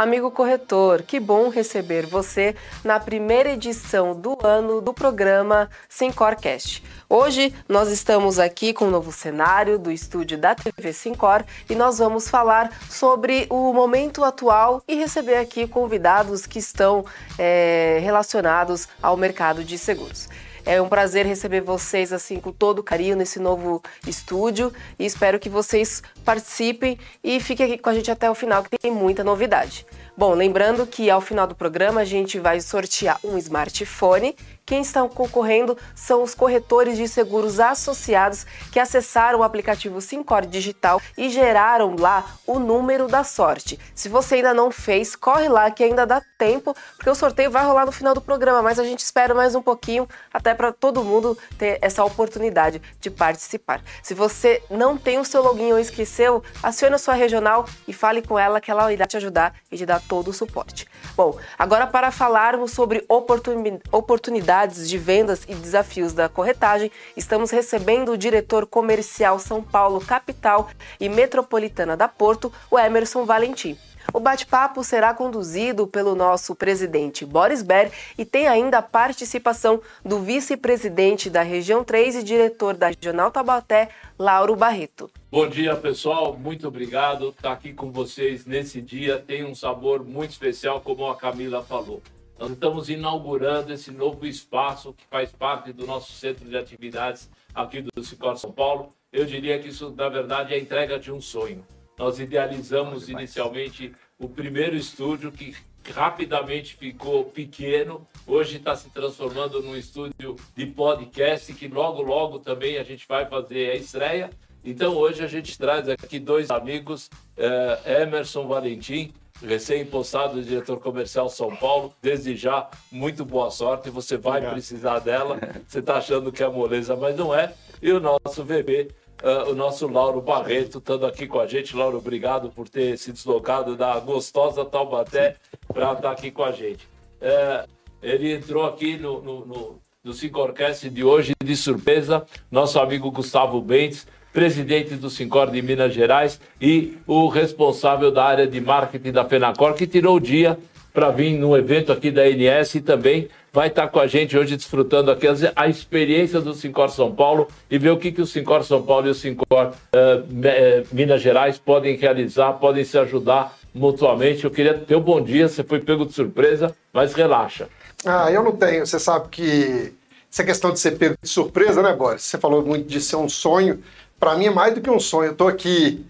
[0.00, 6.82] Amigo corretor, que bom receber você na primeira edição do ano do programa Sincorcast.
[7.06, 11.98] Hoje nós estamos aqui com um novo cenário do estúdio da TV Sincor e nós
[11.98, 17.04] vamos falar sobre o momento atual e receber aqui convidados que estão
[17.38, 20.30] é, relacionados ao mercado de seguros.
[20.70, 25.48] É um prazer receber vocês assim com todo carinho nesse novo estúdio e espero que
[25.48, 29.84] vocês participem e fiquem aqui com a gente até o final que tem muita novidade.
[30.16, 34.36] Bom, lembrando que ao final do programa a gente vai sortear um smartphone
[34.70, 41.02] quem está concorrendo são os corretores de seguros associados que acessaram o aplicativo Sincor Digital
[41.18, 43.80] e geraram lá o número da sorte.
[43.96, 47.64] Se você ainda não fez, corre lá que ainda dá tempo, porque o sorteio vai
[47.64, 51.02] rolar no final do programa, mas a gente espera mais um pouquinho até para todo
[51.02, 53.82] mundo ter essa oportunidade de participar.
[54.04, 58.22] Se você não tem o seu login ou esqueceu, acione a sua regional e fale
[58.22, 60.86] com ela que ela irá te ajudar e te dar todo o suporte.
[61.16, 68.18] Bom, agora para falarmos sobre oportunidades de vendas e desafios da corretagem, estamos recebendo o
[68.18, 70.68] diretor comercial São Paulo Capital
[71.00, 73.78] e Metropolitana da Porto, o Emerson Valentim.
[74.12, 80.18] O bate-papo será conduzido pelo nosso presidente Boris Ber e tem ainda a participação do
[80.18, 83.88] vice-presidente da região 3 e diretor da Regional Tabaté,
[84.18, 85.10] Lauro Barreto.
[85.30, 86.36] Bom dia, pessoal.
[86.36, 89.18] Muito obrigado estar aqui com vocês nesse dia.
[89.18, 92.02] Tem um sabor muito especial, como a Camila falou.
[92.40, 97.82] Nós estamos inaugurando esse novo espaço que faz parte do nosso centro de atividades aqui
[97.82, 98.94] do Cicor São Paulo.
[99.12, 101.62] Eu diria que isso, na verdade, é a entrega de um sonho.
[101.98, 105.54] Nós idealizamos inicialmente o primeiro estúdio que
[105.92, 112.78] rapidamente ficou pequeno, hoje está se transformando num estúdio de podcast que logo, logo também
[112.78, 114.30] a gente vai fazer a estreia.
[114.64, 119.12] Então hoje a gente traz aqui dois amigos, eh, Emerson Valentim,
[119.42, 121.92] recém-impostado diretor comercial São Paulo.
[122.00, 123.90] Desde já, muito boa sorte.
[123.90, 124.52] Você vai Obrigado.
[124.54, 125.38] precisar dela.
[125.66, 127.52] Você está achando que é moleza, mas não é.
[127.82, 128.88] E o nosso VB,
[129.22, 131.74] uh, ah, o nosso Lauro Barreto, estando aqui com a gente.
[131.76, 135.36] Lauro, obrigado por ter se deslocado da gostosa Taubaté
[135.68, 136.86] para estar tá aqui com a gente.
[137.20, 137.68] Uh,
[138.02, 143.60] ele entrou aqui no, no, no, no Orquestra de hoje de surpresa, nosso amigo Gustavo
[143.60, 149.24] Bentes presidente do Sincor de Minas Gerais e o responsável da área de marketing da
[149.24, 150.58] Fenacor, que tirou o dia
[150.92, 154.56] para vir no evento aqui da NS e também vai estar com a gente hoje
[154.56, 155.26] desfrutando aqui
[155.56, 159.08] a experiência do Sincor São Paulo e ver o que, que o Sincor São Paulo
[159.08, 164.44] e o Sincor uh, Minas Gerais podem realizar, podem se ajudar mutuamente.
[164.44, 167.68] Eu queria ter um bom dia, você foi pego de surpresa, mas relaxa.
[168.04, 168.86] Ah, eu não tenho.
[168.86, 169.92] Você sabe que
[170.32, 172.22] essa questão de ser pego de surpresa, né, Boris?
[172.22, 173.80] Você falou muito de ser um sonho
[174.20, 175.28] para mim é mais do que um sonho.
[175.28, 176.04] Eu estou aqui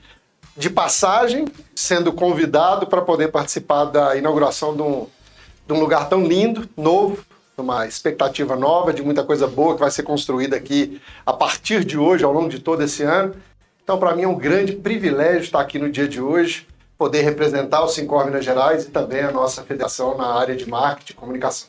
[0.56, 5.06] de passagem, sendo convidado para poder participar da inauguração de um,
[5.66, 7.24] de um lugar tão lindo, novo,
[7.56, 11.96] uma expectativa nova de muita coisa boa que vai ser construída aqui a partir de
[11.96, 13.34] hoje, ao longo de todo esse ano.
[13.82, 16.66] Então, para mim é um grande privilégio estar aqui no dia de hoje,
[16.98, 21.12] poder representar o Sincor Minas Gerais e também a nossa federação na área de marketing
[21.12, 21.68] e comunicação.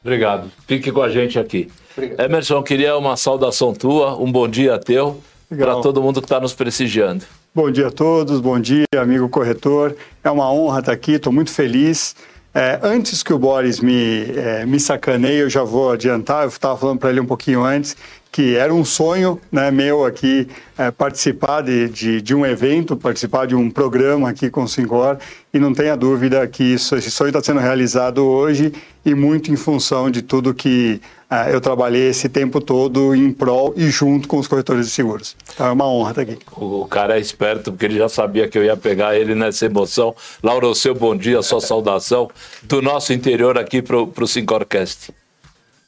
[0.00, 0.50] Obrigado.
[0.66, 1.70] Fique com a gente aqui.
[1.96, 2.20] Obrigado.
[2.20, 5.20] Emerson, queria uma saudação tua, um bom dia teu
[5.56, 7.24] para todo mundo que está nos prestigiando.
[7.54, 9.94] Bom dia a todos, bom dia, amigo corretor.
[10.24, 12.16] É uma honra estar aqui, estou muito feliz.
[12.54, 16.76] É, antes que o Boris me, é, me sacaneie, eu já vou adiantar, eu estava
[16.78, 17.96] falando para ele um pouquinho antes,
[18.30, 23.46] que era um sonho né, meu aqui é, participar de, de, de, um evento, participar
[23.46, 25.18] de um programa aqui com o Sincor,
[25.52, 28.72] e não tenha dúvida que isso, esse sonho está sendo realizado hoje
[29.04, 31.00] e muito em função de tudo que
[31.50, 35.36] eu trabalhei esse tempo todo em prol e junto com os corretores de seguros.
[35.54, 36.38] Então é uma honra estar aqui.
[36.56, 40.14] O cara é esperto porque ele já sabia que eu ia pegar ele nessa emoção.
[40.42, 42.30] Laura, seu bom dia, sua saudação
[42.62, 45.12] do nosso interior aqui para o Sincorcast.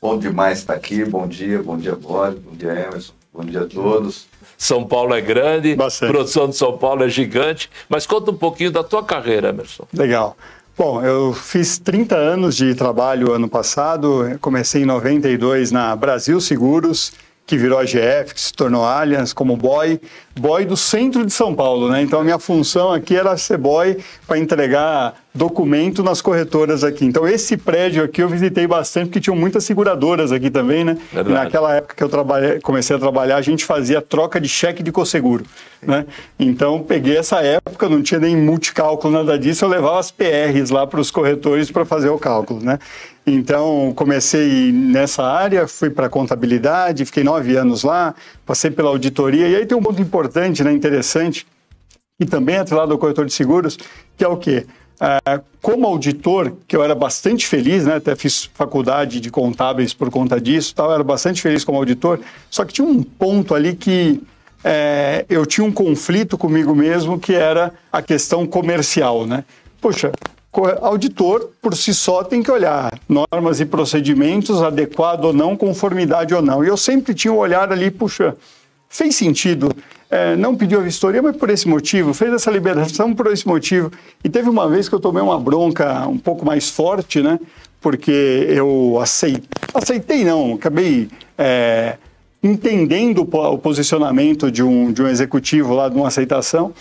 [0.01, 1.05] Bom demais estar aqui.
[1.05, 4.27] Bom dia, bom dia, Boris, bom dia, Emerson, bom dia a todos.
[4.57, 6.11] São Paulo é grande, Bastante.
[6.13, 7.71] produção de São Paulo é gigante.
[7.89, 9.85] Mas conta um pouquinho da tua carreira, Emerson.
[9.93, 10.37] Legal.
[10.77, 14.37] Bom, eu fiz 30 anos de trabalho ano passado.
[14.41, 17.13] Comecei em 92 na Brasil Seguros
[17.47, 20.01] que virou a GF, que se tornou Allianz, como boy,
[20.35, 22.03] boy do centro de São Paulo, né?
[22.03, 27.05] Então a minha função aqui era ser boy para entregar documento nas corretoras aqui.
[27.05, 30.97] Então esse prédio aqui eu visitei bastante porque tinham muitas seguradoras aqui também, né?
[31.13, 34.91] naquela época que eu trabalhei, comecei a trabalhar, a gente fazia troca de cheque de
[34.91, 35.45] cosseguro,
[35.83, 36.07] né?
[36.39, 40.87] Então peguei essa época, não tinha nem multicálculo nada disso, eu levava as PRs lá
[40.87, 42.79] para os corretores para fazer o cálculo, né?
[43.27, 49.49] Então, comecei nessa área, fui para contabilidade, fiquei nove anos lá, passei pela auditoria.
[49.49, 51.47] E aí tem um ponto importante, né, interessante,
[52.21, 53.79] e também atrelado ao corretor de seguros,
[54.17, 54.67] que é o quê?
[55.01, 57.97] é, como auditor, que eu era bastante feliz, né?
[57.97, 62.21] até fiz faculdade de contábeis por conta disso, tal, eu era bastante feliz como auditor,
[62.51, 64.21] só que tinha um ponto ali que
[64.63, 69.27] é, eu tinha um conflito comigo mesmo, que era a questão comercial.
[69.27, 69.45] Né?
[69.81, 70.13] Poxa,
[70.83, 76.43] auditor, por si só, tem que olhar normas e procedimentos, adequado ou não, conformidade ou
[76.43, 76.65] não.
[76.65, 78.37] E eu sempre tinha um olhar ali, puxa,
[78.89, 79.71] fez sentido.
[80.11, 83.91] É, não pediu a vistoria, mas por esse motivo, fez essa liberação por esse motivo.
[84.23, 87.41] E teve uma vez que eu tomei uma bronca um pouco mais forte, né?
[87.81, 91.97] Porque eu aceitei, aceitei não, acabei é,
[92.43, 96.73] entendendo o posicionamento de um, de um executivo lá de uma aceitação.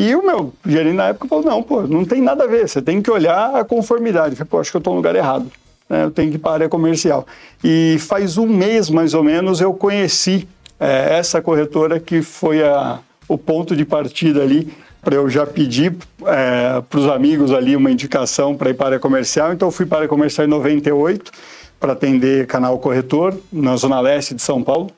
[0.00, 2.80] E o meu gerente na época falou: não, pô, não tem nada a ver, você
[2.80, 4.30] tem que olhar a conformidade.
[4.30, 5.50] Eu falei, pô, acho que eu estou no lugar errado.
[5.90, 6.04] Né?
[6.04, 7.26] Eu tenho que ir para a área comercial.
[7.62, 10.48] E faz um mês mais ou menos eu conheci
[10.78, 15.94] é, essa corretora que foi a, o ponto de partida ali para eu já pedir
[16.24, 19.52] é, para os amigos ali uma indicação para ir para a área comercial.
[19.52, 21.30] Então, eu fui para a área comercial em 98
[21.78, 24.90] para atender canal corretor na zona leste de São Paulo.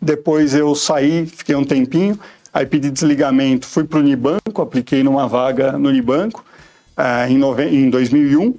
[0.00, 2.18] Depois eu saí, fiquei um tempinho,
[2.52, 6.44] aí pedi desligamento, fui para o Unibanco, apliquei numa vaga no Unibanco
[6.96, 7.64] é, em, nove...
[7.64, 8.54] em 2001.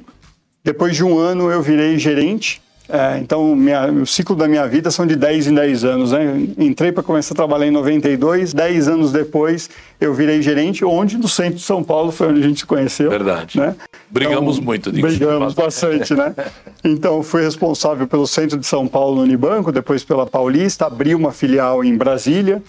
[0.64, 2.62] Depois de um ano eu virei gerente
[2.92, 6.12] é, então, minha, o ciclo da minha vida são de 10 em 10 anos.
[6.12, 6.48] Né?
[6.58, 11.28] Entrei para começar a trabalhar em 92, 10 anos depois eu virei gerente, onde no
[11.28, 13.10] centro de São Paulo foi onde a gente se conheceu.
[13.10, 13.58] Verdade.
[13.58, 13.76] Né?
[14.10, 14.92] Brigamos então, muito.
[14.92, 16.36] Brigamos bastante, né?
[16.84, 21.32] Então, fui responsável pelo centro de São Paulo no Unibanco, depois pela Paulista, abri uma
[21.32, 22.60] filial em Brasília,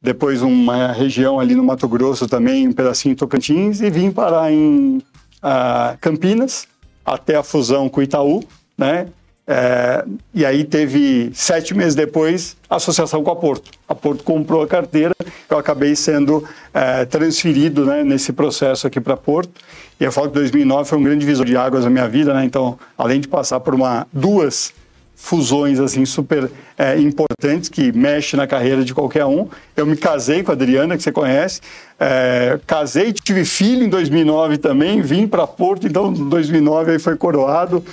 [0.00, 4.52] depois uma região ali no Mato Grosso também, um pedacinho em Tocantins, e vim parar
[4.52, 4.98] em
[5.42, 6.68] uh, Campinas,
[7.04, 8.44] até a fusão com Itaú,
[8.76, 9.08] né?
[9.50, 10.04] É,
[10.34, 13.70] e aí teve, sete meses depois, associação com a Porto.
[13.88, 15.14] A Porto comprou a carteira,
[15.48, 19.50] eu acabei sendo é, transferido né, nesse processo aqui para Porto.
[19.98, 22.44] E eu falo que 2009 foi um grande divisor de águas na minha vida, né?
[22.44, 24.74] Então, além de passar por uma, duas
[25.20, 26.48] fusões assim super
[26.78, 29.48] é, importantes que mexe na carreira de qualquer um.
[29.76, 31.60] Eu me casei com a Adriana, que você conhece.
[31.98, 37.84] É, casei, tive filho em 2009 também, vim para Porto, então 2009 aí foi coroado.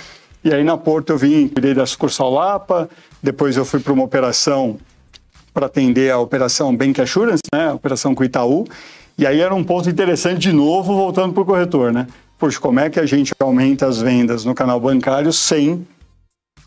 [0.44, 2.88] E aí na Porto eu vim, cuidei da sucursal Lapa,
[3.20, 4.78] depois eu fui para uma operação
[5.52, 8.66] para atender a operação Bank Assurance, né, a operação com Itaú.
[9.18, 12.06] E aí era um ponto interessante de novo, voltando para o corretor, né?
[12.38, 15.86] Poxa, como é que a gente aumenta as vendas no canal bancário sem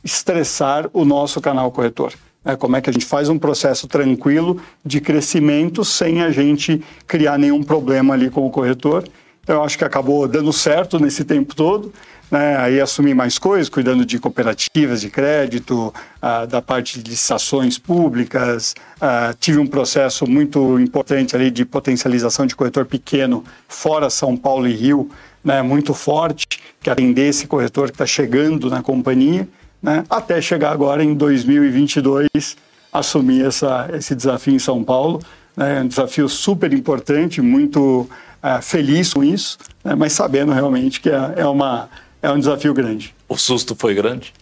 [0.03, 2.13] estressar o nosso canal corretor?
[2.43, 6.81] É, como é que a gente faz um processo tranquilo de crescimento sem a gente
[7.05, 9.03] criar nenhum problema ali com o corretor?
[9.43, 11.91] Então, eu acho que acabou dando certo nesse tempo todo.
[12.29, 12.55] Né?
[12.57, 18.75] Aí assumi mais coisas, cuidando de cooperativas de crédito, ah, da parte de licitações públicas.
[19.01, 24.67] Ah, tive um processo muito importante ali de potencialização de corretor pequeno fora São Paulo
[24.67, 25.09] e Rio,
[25.43, 25.61] né?
[25.61, 26.45] muito forte,
[26.79, 29.47] que atender esse corretor que está chegando na companhia,
[29.81, 30.03] né?
[30.09, 32.57] até chegar agora em 2022,
[32.91, 35.21] assumir essa, esse desafio em São Paulo.
[35.55, 35.81] Né?
[35.81, 38.09] Um desafio super importante, muito
[38.43, 39.95] uh, feliz com isso, né?
[39.95, 41.89] mas sabendo realmente que é, é uma
[42.21, 43.13] é um desafio grande.
[43.27, 44.33] O susto foi grande?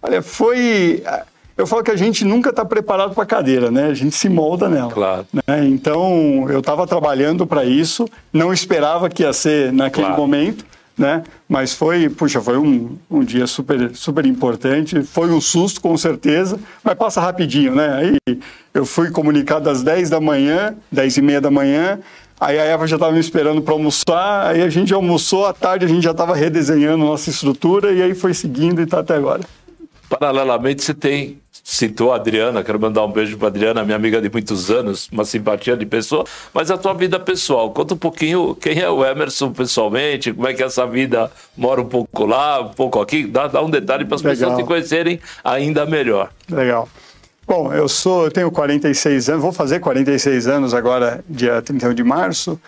[0.00, 1.02] Olha, foi.
[1.56, 3.86] Eu falo que a gente nunca está preparado para a cadeira, né?
[3.86, 4.90] A gente se molda nela.
[4.90, 5.26] Claro.
[5.32, 5.66] Né?
[5.66, 10.20] Então, eu estava trabalhando para isso, não esperava que ia ser naquele claro.
[10.20, 10.64] momento,
[10.96, 11.22] né?
[11.48, 15.02] Mas foi, puxa, foi um, um dia super, super importante.
[15.02, 17.94] Foi um susto, com certeza, mas passa rapidinho, né?
[17.94, 18.38] Aí
[18.74, 21.98] eu fui comunicado às 10 da manhã, 10 e meia da manhã,
[22.42, 25.84] Aí a Eva já estava me esperando para almoçar, aí a gente almoçou, à tarde
[25.84, 29.42] a gente já estava redesenhando nossa estrutura e aí foi seguindo e está até agora.
[30.08, 31.38] Paralelamente, você tem,
[31.82, 35.24] citou a Adriana, quero mandar um beijo para Adriana, minha amiga de muitos anos, uma
[35.24, 36.24] simpatia de pessoa,
[36.54, 40.54] mas a tua vida pessoal, conta um pouquinho quem é o Emerson pessoalmente, como é
[40.54, 44.14] que essa vida mora um pouco lá, um pouco aqui, dá, dá um detalhe para
[44.14, 46.30] as pessoas te conhecerem ainda melhor.
[46.48, 46.88] Legal.
[47.48, 52.04] Bom, eu sou, eu tenho 46 anos, vou fazer 46 anos agora, dia 31 de
[52.04, 52.60] março.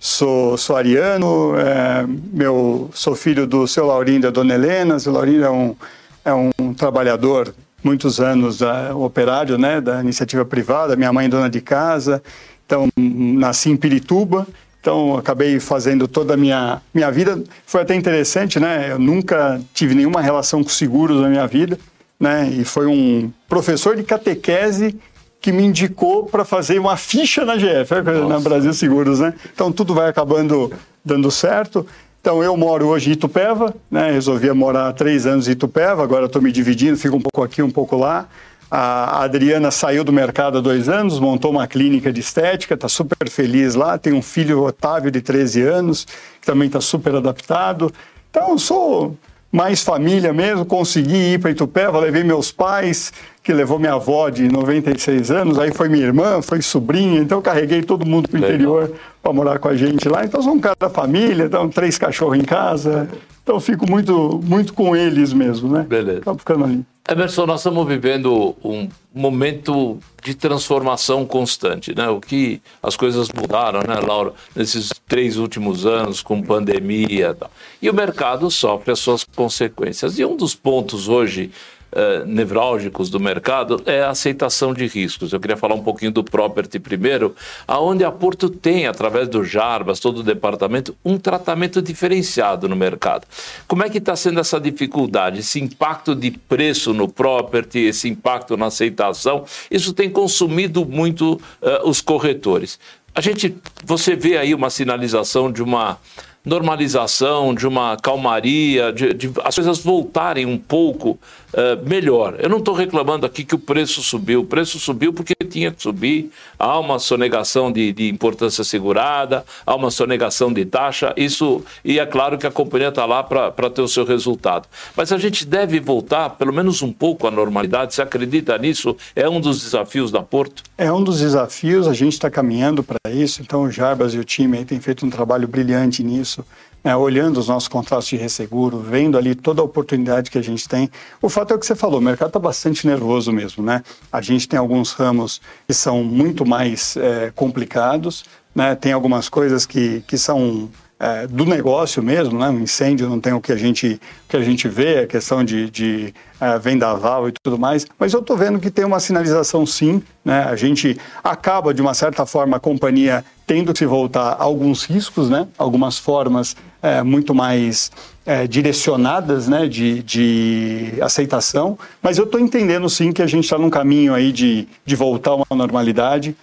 [0.00, 4.98] Sou, sou ariano, é, meu, sou filho do seu Laurindo e da dona Helena.
[4.98, 5.76] Seu Laurindo é um,
[6.24, 8.60] é um trabalhador, muitos anos,
[8.94, 10.96] operário né, da iniciativa privada.
[10.96, 12.22] Minha mãe é dona de casa,
[12.66, 14.46] então nasci em Pirituba.
[14.80, 17.40] Então, acabei fazendo toda a minha, minha vida.
[17.64, 18.90] Foi até interessante, né?
[18.90, 21.78] Eu nunca tive nenhuma relação com seguros na minha vida
[22.22, 22.48] né?
[22.48, 24.96] E foi um professor de catequese
[25.40, 29.34] que me indicou para fazer uma ficha na GF, na Brasil Seguros, né?
[29.52, 30.72] Então tudo vai acabando
[31.04, 31.84] dando certo.
[32.22, 34.12] Então eu moro hoje em Itupeva, né?
[34.12, 37.60] Resolvi morar há três anos em Itupeva, agora estou me dividindo, fico um pouco aqui,
[37.60, 38.28] um pouco lá.
[38.70, 43.28] A Adriana saiu do mercado há dois anos, montou uma clínica de estética, está super
[43.28, 43.98] feliz lá.
[43.98, 46.06] Tem um filho, Otávio, de 13 anos,
[46.40, 47.92] que também está super adaptado.
[48.30, 49.16] Então, sou
[49.52, 54.48] mais família mesmo, consegui ir para Itupeva, levei meus pais, que levou minha avó de
[54.48, 58.92] 96 anos, aí foi minha irmã, foi sobrinha, então carreguei todo mundo para o interior
[59.22, 60.24] para morar com a gente lá.
[60.24, 63.08] Então sou um cara da família, então três cachorros em casa,
[63.42, 65.84] então fico muito, muito com eles mesmo, né?
[65.86, 66.20] Beleza.
[66.20, 66.84] Estou ficando ali.
[67.08, 72.08] Emerson, nós estamos vivendo um momento de transformação constante, né?
[72.08, 77.50] O que as coisas mudaram, né, Laura, nesses três últimos anos com pandemia e tal.
[77.82, 80.16] E o mercado sofre as suas consequências.
[80.18, 81.50] E um dos pontos hoje
[81.92, 85.32] uh, nevrálgicos do mercado é a aceitação de riscos.
[85.32, 87.34] Eu queria falar um pouquinho do property primeiro,
[87.66, 93.26] aonde a Porto tem, através do Jarbas, todo o departamento, um tratamento diferenciado no mercado.
[93.66, 98.56] Como é que está sendo essa dificuldade, esse impacto de preço no property, esse impacto
[98.56, 99.44] na aceitação?
[99.70, 102.78] Isso tem consumido muito uh, os corretores.
[103.14, 105.98] A gente, você vê aí uma sinalização de uma
[106.44, 112.36] normalização, de uma calmaria, de, de as coisas voltarem um pouco uh, melhor.
[112.38, 114.40] Eu não estou reclamando aqui que o preço subiu.
[114.40, 116.30] O preço subiu porque tinha que subir.
[116.58, 121.12] Há uma sonegação de, de importância segurada, há uma sonegação de taxa.
[121.16, 124.66] Isso e é claro que a companhia está lá para ter o seu resultado.
[124.96, 127.94] Mas a gente deve voltar, pelo menos um pouco, à normalidade.
[127.94, 128.96] Você acredita nisso?
[129.14, 130.62] É um dos desafios da Porto?
[130.76, 131.86] É um dos desafios.
[131.86, 133.42] A gente está caminhando para isso.
[133.42, 136.44] Então o Jarbas e o time aí têm feito um trabalho brilhante nisso isso,
[136.82, 140.68] né, olhando os nossos contratos de resseguro, vendo ali toda a oportunidade que a gente
[140.68, 140.90] tem.
[141.20, 143.82] O fato é o que você falou, o mercado está bastante nervoso mesmo, né?
[144.10, 148.24] A gente tem alguns ramos que são muito mais é, complicados,
[148.54, 148.74] né?
[148.74, 150.68] Tem algumas coisas que, que são
[151.02, 152.48] é, do negócio mesmo, né?
[152.48, 155.68] Um incêndio não tem o que a gente, que a gente vê, a questão de,
[155.68, 160.00] de é, vendaval e tudo mais, mas eu estou vendo que tem uma sinalização sim,
[160.24, 160.44] né?
[160.44, 164.84] A gente acaba, de uma certa forma, a companhia tendo que se voltar a alguns
[164.84, 165.46] riscos, né?
[165.58, 167.90] Algumas formas é, muito mais
[168.26, 173.58] é, direcionadas né, de, de aceitação, mas eu estou entendendo sim que a gente está
[173.58, 176.36] num caminho aí de, de voltar a uma normalidade.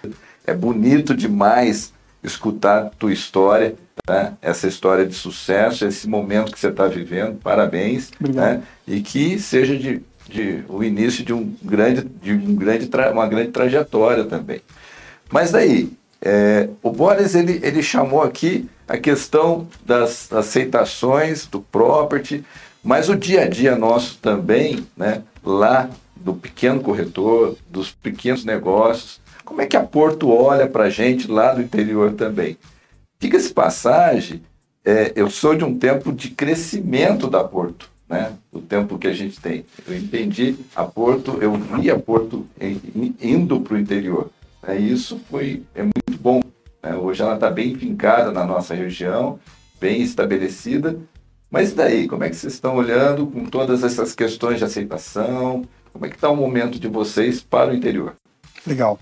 [0.46, 1.92] É bonito demais
[2.22, 3.74] escutar tua história
[4.08, 4.34] né?
[4.40, 7.38] essa história de sucesso, esse momento que você está vivendo.
[7.38, 8.10] Parabéns.
[8.20, 8.62] Né?
[8.86, 13.50] E que seja de, de, o início de, um grande, de um grande uma grande
[13.50, 14.60] trajetória também.
[15.30, 22.44] Mas daí, é, o Boris ele, ele chamou aqui a questão das aceitações do property,
[22.82, 29.20] mas o dia a dia nosso também, né, lá do pequeno corretor, dos pequenos negócios,
[29.44, 32.56] como é que a Porto olha para a gente lá do interior também?
[33.18, 34.42] Diga-se passagem,
[34.84, 38.32] é, eu sou de um tempo de crescimento da Porto, né?
[38.52, 39.64] O tempo que a gente tem.
[39.86, 42.46] Eu entendi a Porto, eu vi a Porto
[43.20, 44.30] indo para o interior.
[44.62, 44.78] Né?
[44.78, 46.40] Isso foi é muito bom.
[46.82, 46.94] Né?
[46.94, 49.38] Hoje ela está bem fincada na nossa região,
[49.80, 50.98] bem estabelecida.
[51.50, 55.64] Mas daí, como é que vocês estão olhando com todas essas questões de aceitação?
[55.92, 58.14] Como é que está o momento de vocês para o interior?
[58.66, 58.98] Legal.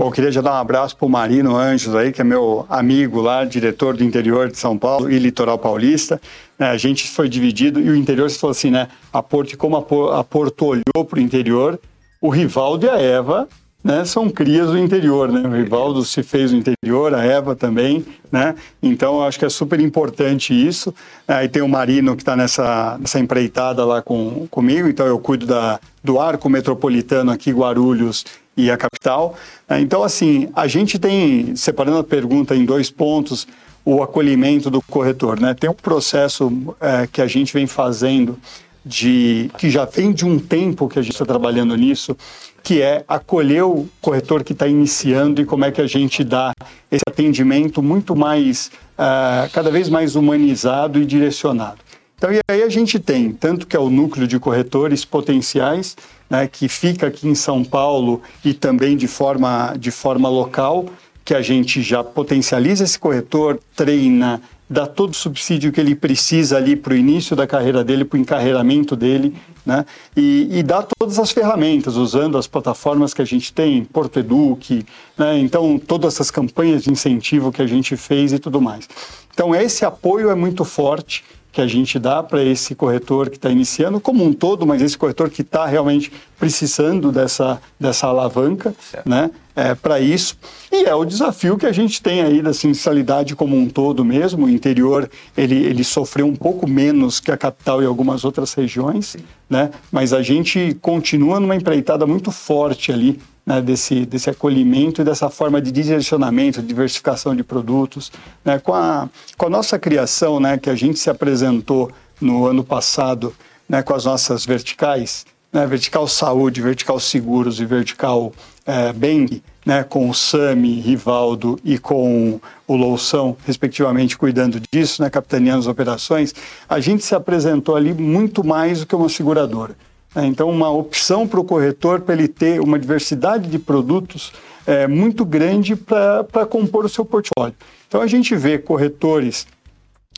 [0.00, 3.20] Bom, queria já dar um abraço para o Marino Anjos aí, que é meu amigo
[3.20, 6.18] lá, diretor do interior de São Paulo e litoral paulista.
[6.58, 8.88] É, a gente foi dividido e o interior se falou assim, né?
[9.12, 11.78] A Porto, como a Porto olhou para o interior,
[12.18, 13.46] o Rivaldo e a Eva
[13.82, 15.40] né, são crias do interior, né?
[15.48, 18.54] O Rivaldo se fez no interior, a Eva também, né?
[18.82, 20.94] Então acho que é super importante isso.
[21.26, 25.46] Aí tem o Marino que está nessa, nessa empreitada lá com, comigo, então eu cuido
[25.46, 28.24] da, do arco metropolitano aqui, Guarulhos
[28.56, 29.34] e a capital.
[29.68, 33.46] É, então, assim, a gente tem, separando a pergunta em dois pontos,
[33.84, 35.40] o acolhimento do corretor.
[35.40, 35.54] Né?
[35.54, 38.38] Tem um processo é, que a gente vem fazendo,
[38.84, 42.16] de que já vem de um tempo que a gente está trabalhando nisso,
[42.62, 46.52] que é acolher o corretor que está iniciando e como é que a gente dá
[46.90, 51.78] esse atendimento muito mais, uh, cada vez mais humanizado e direcionado.
[52.16, 55.96] Então, e aí a gente tem, tanto que é o núcleo de corretores potenciais,
[56.28, 60.84] né, que fica aqui em São Paulo e também de forma, de forma local,
[61.24, 66.56] que a gente já potencializa esse corretor, treina, dá todo o subsídio que ele precisa
[66.56, 69.34] ali para o início da carreira dele, para o encarreiramento dele,
[69.66, 69.84] né?
[70.16, 74.86] E, e, dá todas as ferramentas, usando as plataformas que a gente tem, Porto Eduque,
[75.18, 75.40] né?
[75.40, 78.88] Então, todas essas campanhas de incentivo que a gente fez e tudo mais.
[79.34, 83.50] Então, esse apoio é muito forte que a gente dá para esse corretor que está
[83.50, 89.30] iniciando, como um todo, mas esse corretor que está realmente precisando dessa, dessa alavanca né,
[89.54, 90.36] é, para isso.
[90.70, 94.46] E é o desafio que a gente tem aí da sinistralidade como um todo mesmo.
[94.46, 99.16] O interior ele, ele sofreu um pouco menos que a capital e algumas outras regiões,
[99.48, 105.28] né, mas a gente continua numa empreitada muito forte ali né, desse, desse acolhimento dessa
[105.28, 108.12] forma de direcionamento, diversificação de produtos.
[108.44, 111.90] Né, com, a, com a nossa criação, né, que a gente se apresentou
[112.20, 113.34] no ano passado
[113.68, 118.32] né, com as nossas verticais, né, vertical saúde, vertical seguros e vertical
[118.64, 125.10] é, bem, né, com o Sami, Rivaldo e com o Loução, respectivamente, cuidando disso, né,
[125.10, 126.32] capitaneando as operações,
[126.68, 129.74] a gente se apresentou ali muito mais do que uma seguradora.
[130.14, 134.32] É, então, uma opção para o corretor para ele ter uma diversidade de produtos
[134.66, 137.54] é, muito grande para compor o seu portfólio.
[137.86, 139.46] Então, a gente vê corretores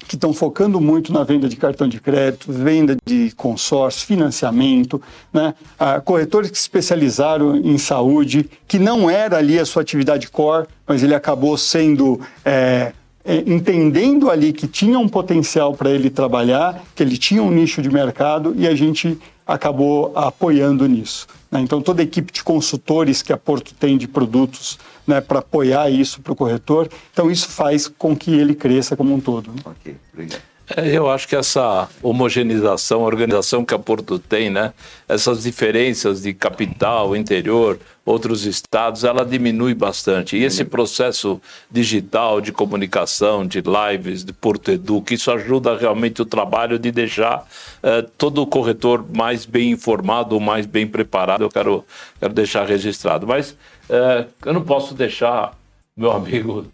[0.08, 5.00] que estão focando muito na venda de cartão de crédito, venda de consórcio, financiamento,
[5.32, 5.54] né?
[5.78, 10.66] Ah, corretores que se especializaram em saúde, que não era ali a sua atividade core,
[10.86, 12.92] mas ele acabou sendo é,
[13.24, 17.80] é, entendendo ali que tinha um potencial para ele trabalhar, que ele tinha um nicho
[17.80, 21.26] de mercado e a gente acabou apoiando nisso.
[21.50, 21.60] Né?
[21.60, 25.90] Então, toda a equipe de consultores que a Porto tem de produtos né, para apoiar
[25.90, 29.50] isso para o corretor, então isso faz com que ele cresça como um todo.
[29.50, 29.62] Né?
[29.64, 30.51] Ok, obrigado.
[30.76, 34.72] É, eu acho que essa homogeneização, organização que a Porto tem, né,
[35.08, 40.36] essas diferenças de capital, interior, outros estados, ela diminui bastante.
[40.36, 41.40] E esse processo
[41.70, 47.46] digital de comunicação, de lives, de Porto Educa, isso ajuda realmente o trabalho de deixar
[47.82, 51.42] eh, todo o corretor mais bem informado, mais bem preparado.
[51.42, 51.84] Eu quero,
[52.18, 53.26] quero deixar registrado.
[53.26, 53.56] Mas
[53.88, 55.56] eh, eu não posso deixar
[55.96, 56.66] meu amigo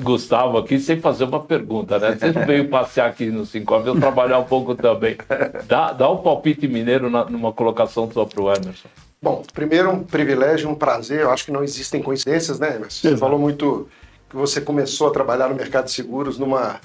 [0.00, 2.16] Gustavo aqui sem fazer uma pergunta, né?
[2.18, 5.16] Você não veio passear aqui no Cinco veio trabalhar um pouco também.
[5.66, 8.88] Dá, dá um palpite mineiro na, numa colocação sua para o Emerson.
[9.20, 11.20] Bom, primeiro um privilégio, um prazer.
[11.20, 13.08] Eu acho que não existem coincidências, né, Emerson?
[13.08, 13.88] Você falou muito
[14.30, 16.80] que você começou a trabalhar no mercado de seguros numa,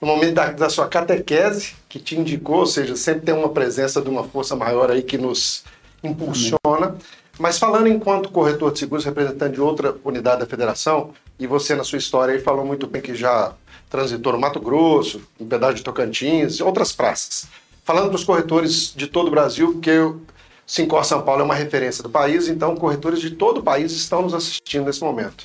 [0.00, 4.02] no momento da, da sua catequese, que te indicou, ou seja, sempre tem uma presença
[4.02, 5.64] de uma força maior aí que nos
[6.02, 6.96] impulsiona.
[7.38, 11.84] Mas falando enquanto corretor de seguros, representante de outra unidade da federação, e você na
[11.84, 13.54] sua história aí falou muito bem que já
[13.88, 17.46] transitou no Mato Grosso, em pedágio de Tocantins, outras praças.
[17.84, 20.20] Falando dos corretores de todo o Brasil, porque o
[20.66, 24.20] Sincor São Paulo é uma referência do país, então corretores de todo o país estão
[24.22, 25.44] nos assistindo nesse momento.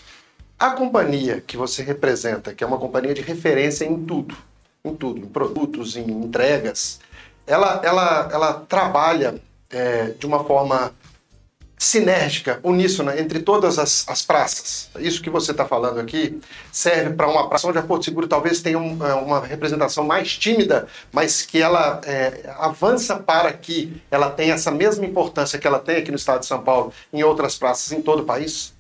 [0.60, 4.36] A companhia que você representa, que é uma companhia de referência em tudo,
[4.84, 7.00] em tudo, em produtos, em entregas,
[7.46, 9.36] ela, ela, ela trabalha
[9.70, 10.92] é, de uma forma
[11.84, 14.90] sinérgica, uníssona entre todas as, as praças.
[15.00, 16.40] Isso que você está falando aqui
[16.72, 20.38] serve para uma praça onde a Porto Seguro talvez tenha um, é, uma representação mais
[20.38, 25.78] tímida, mas que ela é, avança para que ela tenha essa mesma importância que ela
[25.78, 28.74] tem aqui no estado de São Paulo em outras praças em todo o país?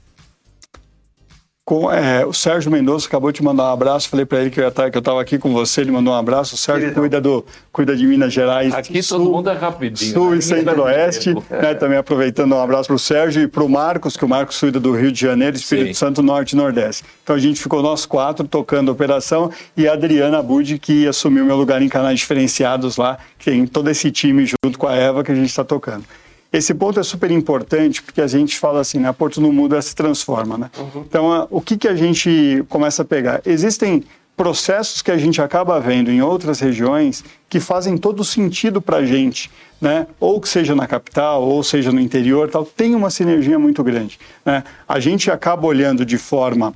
[1.65, 4.67] Com, é, o Sérgio Mendonça acabou de mandar um abraço, falei para ele que eu
[4.67, 6.55] estava aqui com você, ele mandou um abraço.
[6.55, 8.73] O Sérgio cuida, do, cuida de Minas Gerais.
[8.73, 10.11] Aqui sul, todo mundo é rapidinho.
[10.11, 10.37] Sul né?
[10.37, 11.33] e centro-oeste.
[11.33, 14.59] Né, também aproveitando um abraço para o Sérgio e para o Marcos, que o Marcos
[14.59, 15.93] cuida do Rio de Janeiro, Espírito Sim.
[15.93, 17.05] Santo, Norte e Nordeste.
[17.23, 21.45] Então a gente ficou nós quatro tocando a operação e a Adriana Budi, que assumiu
[21.45, 25.23] meu lugar em canais diferenciados lá, que tem todo esse time junto com a Eva
[25.23, 26.03] que a gente está tocando.
[26.53, 29.11] Esse ponto é super importante porque a gente fala assim, né?
[29.11, 30.69] Porto não muda, ela se transforma, né?
[30.77, 31.03] Uhum.
[31.07, 33.41] Então, o que, que a gente começa a pegar?
[33.43, 34.03] Existem
[34.37, 39.05] processos que a gente acaba vendo em outras regiões que fazem todo sentido para a
[39.05, 40.07] gente, né?
[40.19, 44.19] ou que seja na capital, ou seja no interior, tal, tem uma sinergia muito grande.
[44.43, 44.63] Né?
[44.87, 46.73] A gente acaba olhando de forma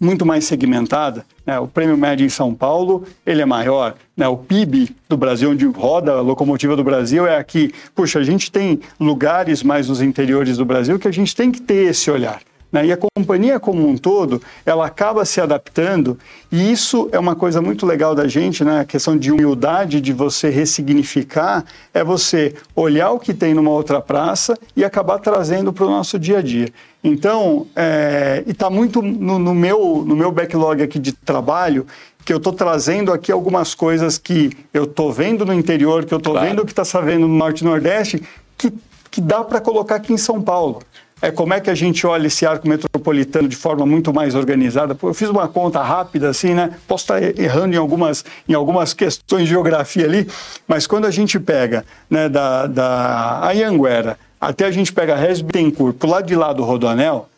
[0.00, 1.24] muito mais segmentada.
[1.46, 1.58] Né?
[1.58, 3.94] O prêmio médio em São Paulo ele é maior.
[4.16, 4.26] Né?
[4.28, 7.72] O PIB do Brasil, onde roda a locomotiva do Brasil, é aqui.
[7.94, 11.60] Puxa, a gente tem lugares mais nos interiores do Brasil que a gente tem que
[11.60, 12.40] ter esse olhar.
[12.74, 12.86] Né?
[12.86, 16.18] E a companhia como um todo, ela acaba se adaptando,
[16.50, 18.80] e isso é uma coisa muito legal da gente, né?
[18.80, 24.00] a questão de humildade, de você ressignificar, é você olhar o que tem numa outra
[24.00, 26.68] praça e acabar trazendo para o nosso dia a dia.
[27.06, 31.86] Então, é, e está muito no, no, meu, no meu backlog aqui de trabalho,
[32.24, 36.18] que eu estou trazendo aqui algumas coisas que eu estou vendo no interior, que eu
[36.18, 36.48] estou claro.
[36.48, 38.22] vendo que está sabendo no Norte e Nordeste,
[38.56, 38.72] que,
[39.10, 40.80] que dá para colocar aqui em São Paulo
[41.24, 44.96] é como é que a gente olha esse arco metropolitano de forma muito mais organizada.
[45.02, 46.74] Eu fiz uma conta rápida assim, né?
[46.86, 50.28] Posso estar errando em algumas, em algumas questões de geografia ali,
[50.68, 55.96] mas quando a gente pega né, da, da Anhanguera até a gente pega Regis Bittencourt,
[55.96, 57.28] pro lado de lá do Rodoanel,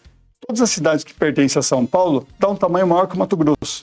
[0.40, 3.36] todas as cidades que pertencem a São Paulo dá um tamanho maior que o Mato
[3.36, 3.82] Grosso.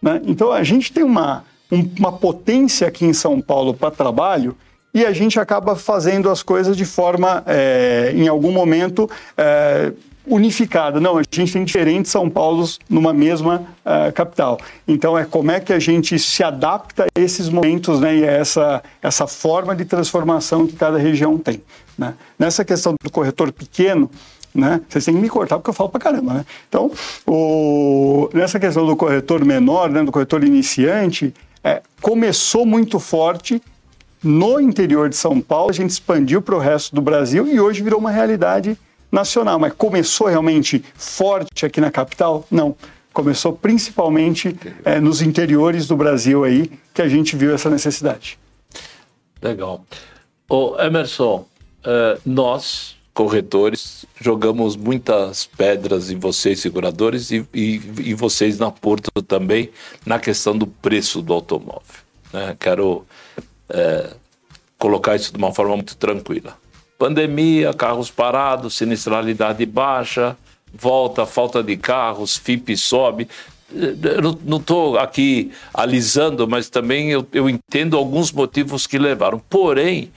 [0.00, 0.20] Né?
[0.24, 4.56] Então a gente tem uma, um, uma potência aqui em São Paulo para trabalho
[4.92, 9.92] e a gente acaba fazendo as coisas de forma, é, em algum momento, é,
[10.26, 11.00] unificada.
[11.00, 14.58] Não, a gente tem diferentes São Paulos numa mesma uh, capital.
[14.86, 18.32] Então, é como é que a gente se adapta a esses momentos né, e a
[18.32, 21.62] essa, essa forma de transformação que cada região tem.
[21.96, 22.14] Né?
[22.38, 24.10] Nessa questão do corretor pequeno,
[24.54, 24.80] né?
[24.88, 26.46] Vocês têm que me cortar porque eu falo pra caramba, né?
[26.68, 26.90] Então,
[27.26, 28.28] o...
[28.32, 33.60] nessa questão do corretor menor, né, do corretor iniciante, é, começou muito forte
[34.22, 37.82] no interior de São Paulo, a gente expandiu para o resto do Brasil e hoje
[37.82, 38.78] virou uma realidade
[39.12, 42.46] nacional, mas começou realmente forte aqui na capital?
[42.50, 42.74] Não.
[43.12, 48.38] Começou principalmente é, nos interiores do Brasil aí que a gente viu essa necessidade.
[49.40, 49.84] Legal.
[50.48, 51.44] O Emerson,
[51.84, 59.10] uh, nós corretores jogamos muitas pedras em vocês seguradores e, e, e vocês na Porto
[59.22, 59.70] também
[60.04, 62.02] na questão do preço do automóvel.
[62.32, 62.56] Né?
[62.58, 63.06] Quero
[63.68, 64.10] é,
[64.76, 66.56] colocar isso de uma forma muito tranquila
[66.98, 70.36] pandemia, carros parados, sinistralidade baixa,
[70.72, 73.28] volta, falta de carros, FIP sobe.
[73.70, 79.38] Eu não estou aqui alisando, mas também eu, eu, entendo alguns motivos que levaram.
[79.38, 80.10] Porém,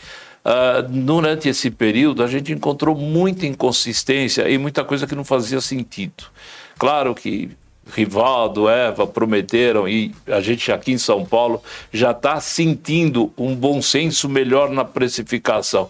[0.47, 5.59] uh, durante esse período, a gente encontrou muita inconsistência e muita coisa que não fazia
[5.59, 6.23] sentido.
[6.77, 7.51] Claro que
[7.93, 13.81] Rivaldo, Eva prometeram e a gente aqui em São Paulo já está sentindo um bom
[13.81, 15.89] senso melhor na precificação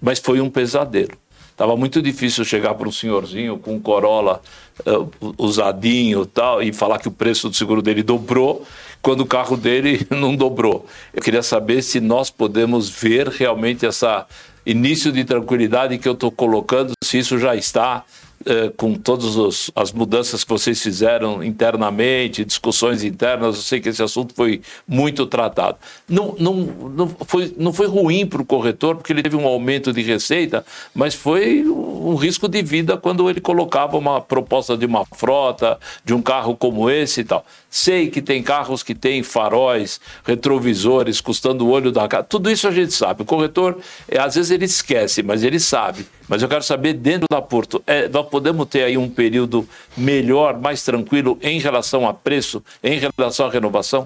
[0.00, 1.12] mas foi um pesadelo.
[1.50, 4.40] Estava muito difícil chegar para um senhorzinho com um Corolla
[4.86, 8.66] uh, usadinho tal, e falar que o preço do seguro dele dobrou,
[9.02, 10.86] quando o carro dele não dobrou.
[11.12, 14.26] Eu queria saber se nós podemos ver realmente essa
[14.64, 18.04] início de tranquilidade que eu estou colocando, se isso já está
[18.46, 24.02] é, com todas as mudanças que vocês fizeram internamente, discussões internas, eu sei que esse
[24.02, 25.76] assunto foi muito tratado.
[26.08, 29.92] Não, não, não, foi, não foi ruim para o corretor, porque ele teve um aumento
[29.92, 35.04] de receita, mas foi um risco de vida quando ele colocava uma proposta de uma
[35.04, 37.44] frota, de um carro como esse e tal.
[37.70, 42.24] Sei que tem carros que têm faróis, retrovisores, custando o olho da cara.
[42.24, 43.22] Tudo isso a gente sabe.
[43.22, 43.78] O corretor,
[44.08, 46.04] é, às vezes ele esquece, mas ele sabe.
[46.28, 50.60] Mas eu quero saber, dentro da Porto, é, nós podemos ter aí um período melhor,
[50.60, 54.04] mais tranquilo em relação a preço, em relação à renovação?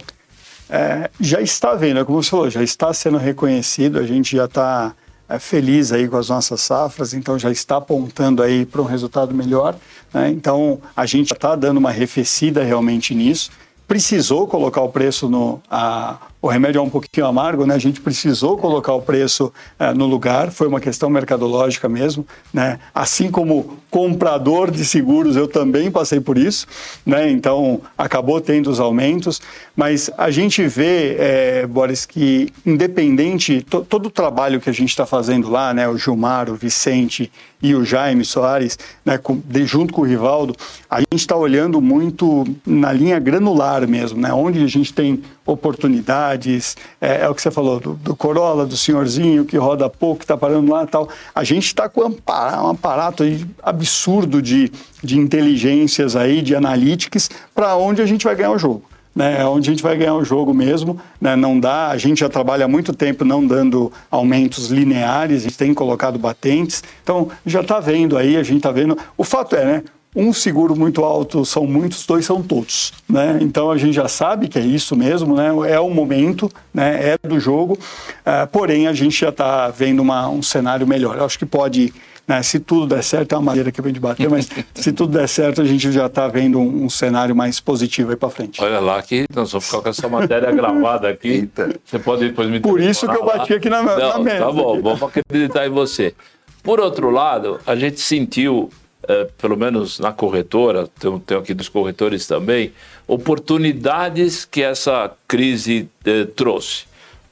[0.68, 4.44] É, já está vendo, é como você falou, já está sendo reconhecido, a gente já
[4.46, 4.94] está
[5.28, 9.34] é, feliz aí com as nossas safras, então já está apontando aí para um resultado
[9.34, 9.74] melhor.
[10.12, 10.30] Né?
[10.30, 13.50] Então a gente está dando uma arrefecida realmente nisso.
[13.87, 15.60] Precisou colocar o preço no.
[15.70, 17.74] A, o remédio é um pouquinho amargo, né?
[17.74, 22.78] A gente precisou colocar o preço uh, no lugar, foi uma questão mercadológica mesmo, né?
[22.94, 26.66] Assim como comprador de seguros, eu também passei por isso,
[27.07, 27.30] né?
[27.30, 29.40] Então acabou tendo os aumentos,
[29.74, 34.90] mas a gente vê, é, Boris, que independente to, todo o trabalho que a gente
[34.90, 35.88] está fazendo lá, né?
[35.88, 39.16] O Gilmar, o Vicente e o Jaime Soares, né?
[39.16, 40.54] Com, de, junto com o Rivaldo,
[40.90, 44.30] a gente está olhando muito na linha granular mesmo, né?
[44.30, 48.76] Onde a gente tem oportunidades, é, é, o que você falou, do, do, Corolla, do
[48.76, 51.09] senhorzinho que roda pouco, que está parando lá e tal.
[51.35, 53.24] A gente está com um, aparato
[53.62, 54.70] absurdo de,
[55.02, 58.83] de inteligências aí, de analytics, para onde a gente vai ganhar o jogo.
[59.14, 62.18] Né, é onde a gente vai ganhar o jogo mesmo, né, não dá, a gente
[62.18, 67.28] já trabalha há muito tempo não dando aumentos lineares, a gente tem colocado batentes, então
[67.46, 71.03] já está vendo aí, a gente está vendo, o fato é, né, um seguro muito
[71.03, 73.38] alto são muitos, dois são todos, né?
[73.40, 75.48] Então a gente já sabe que é isso mesmo, né?
[75.68, 77.14] É o momento, né?
[77.14, 81.16] É do jogo, uh, porém a gente já está vendo uma, um cenário melhor.
[81.16, 81.92] Eu acho que pode,
[82.29, 82.40] né?
[82.44, 85.18] Se tudo der certo, é uma maneira que eu venho de bater, mas se tudo
[85.18, 88.62] der certo, a gente já está vendo um, um, cenário mais positivo aí para frente.
[88.62, 91.29] Olha lá que nós vamos ficar com essa matéria gravada aqui.
[91.29, 91.74] Eita.
[91.85, 93.59] Você pode depois me Por isso que eu bati lá.
[93.59, 94.38] aqui na, Não, na mesa.
[94.38, 96.14] Tá bom, vamos acreditar em você.
[96.62, 98.70] Por outro lado, a gente sentiu
[99.09, 102.73] é, pelo menos na corretora, tenho, tenho aqui dos corretores também,
[103.07, 106.85] oportunidades que essa crise é, trouxe.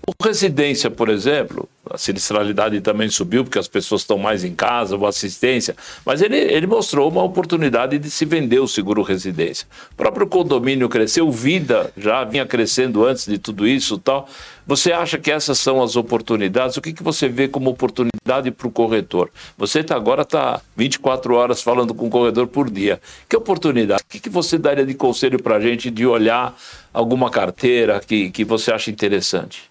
[0.06, 4.96] O residência, por exemplo, a sinistralidade também subiu porque as pessoas estão mais em casa,
[4.96, 9.66] ou assistência, mas ele, ele mostrou uma oportunidade de se vender o seguro residência.
[9.92, 14.28] O próprio condomínio cresceu, vida já vinha crescendo antes de tudo isso tal.
[14.66, 16.76] Você acha que essas são as oportunidades?
[16.76, 19.28] O que, que você vê como oportunidade para o corretor?
[19.58, 23.00] Você tá, agora está 24 horas falando com o corretor por dia.
[23.28, 24.02] Que oportunidade?
[24.02, 26.56] O que, que você daria de conselho para a gente de olhar
[26.94, 29.70] alguma carteira que, que você acha interessante?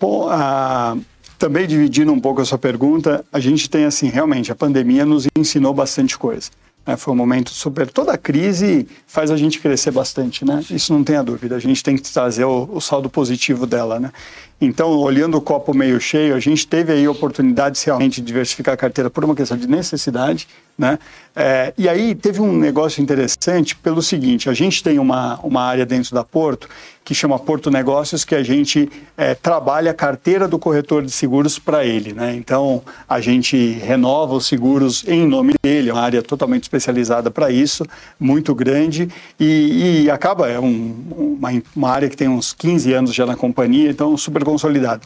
[0.00, 0.96] Bom, ah,
[1.38, 5.26] também dividindo um pouco a sua pergunta, a gente tem assim, realmente, a pandemia nos
[5.36, 6.50] ensinou bastante coisa.
[6.86, 6.96] Né?
[6.96, 7.90] Foi um momento super.
[7.90, 10.64] Toda crise faz a gente crescer bastante, né?
[10.70, 11.56] Isso não tem a dúvida.
[11.56, 14.12] A gente tem que trazer o, o saldo positivo dela, né?
[14.60, 18.76] Então, olhando o copo meio cheio, a gente teve aí oportunidades realmente de diversificar a
[18.76, 20.98] carteira por uma questão de necessidade, né?
[21.34, 25.84] É, e aí teve um negócio interessante pelo seguinte: a gente tem uma, uma área
[25.84, 26.68] dentro da Porto
[27.06, 31.56] que chama Porto Negócios, que a gente é, trabalha a carteira do corretor de seguros
[31.56, 32.12] para ele.
[32.12, 32.34] Né?
[32.34, 37.48] Então, a gente renova os seguros em nome dele, é uma área totalmente especializada para
[37.48, 37.86] isso,
[38.18, 43.14] muito grande, e, e acaba, é um, uma, uma área que tem uns 15 anos
[43.14, 45.02] já na companhia, então super consolidada.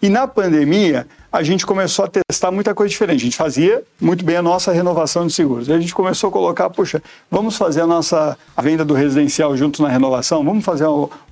[0.00, 3.22] E na pandemia, a gente começou a testar muita coisa diferente.
[3.22, 5.66] A gente fazia muito bem a nossa renovação de seguros.
[5.66, 9.82] E a gente começou a colocar, puxa, vamos fazer a nossa venda do residencial junto
[9.82, 10.84] na renovação, vamos fazer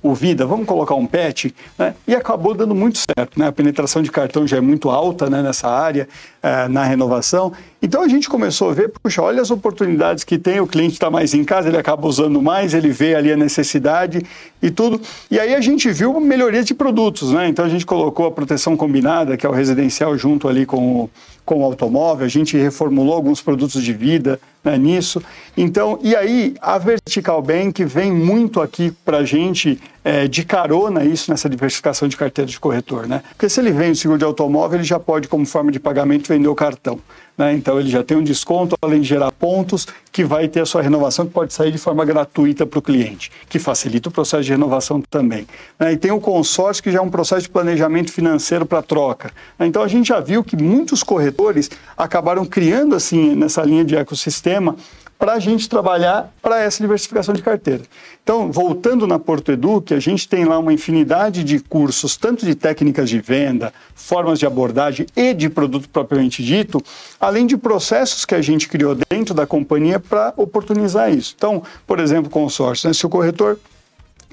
[0.03, 1.95] o, Vida, vamos colocar um PET, né?
[2.05, 3.47] E acabou dando muito certo, né?
[3.47, 6.07] A penetração de cartão já é muito alta né, nessa área,
[6.41, 7.53] é, na renovação.
[7.81, 11.09] Então a gente começou a ver, puxa, olha as oportunidades que tem, o cliente está
[11.09, 14.21] mais em casa, ele acaba usando mais, ele vê ali a necessidade
[14.61, 15.01] e tudo.
[15.31, 17.47] E aí a gente viu melhorias de produtos, né?
[17.47, 21.09] Então a gente colocou a proteção combinada, que é o residencial junto ali com o,
[21.45, 25.21] com o automóvel, a gente reformulou alguns produtos de vida né, nisso.
[25.57, 31.03] Então, e aí a Vertical Bank vem muito aqui para a gente é, de carona
[31.05, 33.23] isso nessa diversificação de carteira de corretor, né?
[33.29, 36.27] Porque se ele vem o seguro de automóvel, ele já pode, como forma de pagamento,
[36.27, 36.99] vender o cartão.
[37.37, 37.53] Né?
[37.53, 40.81] Então ele já tem um desconto, além de gerar pontos, que vai ter a sua
[40.81, 44.51] renovação, que pode sair de forma gratuita para o cliente, que facilita o processo de
[44.51, 45.47] renovação também.
[45.79, 45.93] Né?
[45.93, 49.31] E tem o consórcio, que já é um processo de planejamento financeiro para troca.
[49.57, 49.65] Né?
[49.65, 54.75] Então a gente já viu que muitos corretores acabaram criando assim nessa linha de ecossistema
[55.23, 57.83] para a gente trabalhar para essa diversificação de carteira.
[58.21, 62.45] Então, voltando na Porto Edu, que a gente tem lá uma infinidade de cursos, tanto
[62.45, 66.83] de técnicas de venda, formas de abordagem e de produto propriamente dito,
[67.21, 71.33] além de processos que a gente criou dentro da companhia para oportunizar isso.
[71.37, 72.93] Então, por exemplo, consórcio, né?
[72.93, 73.57] se o corretor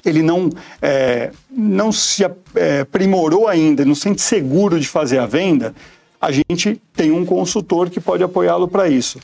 [0.05, 0.51] ele não,
[0.83, 2.25] é, não se
[2.57, 5.73] é, aprimorou ainda, não se sente seguro de fazer a venda,
[6.21, 9.21] a gente tem um consultor que pode apoiá-lo para isso.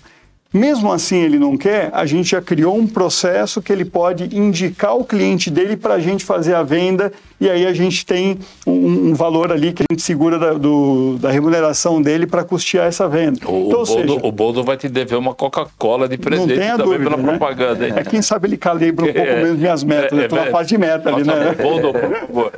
[0.53, 4.97] Mesmo assim ele não quer, a gente já criou um processo que ele pode indicar
[4.97, 9.11] o cliente dele para a gente fazer a venda e aí a gente tem um,
[9.11, 13.09] um valor ali que a gente segura da, do, da remuneração dele para custear essa
[13.09, 13.41] venda.
[13.47, 16.77] O, então, o, Boldo, seja, o Boldo vai te dever uma Coca-Cola de presente também
[16.77, 17.23] dúvida, pela né?
[17.25, 17.87] propaganda.
[17.89, 17.95] Hein?
[17.97, 20.45] É, quem sabe ele calibra um pouco é, menos minhas metas, é, eu estou é,
[20.47, 21.55] na fase de meta ali, né?
[21.61, 22.53] Boldo, por favor.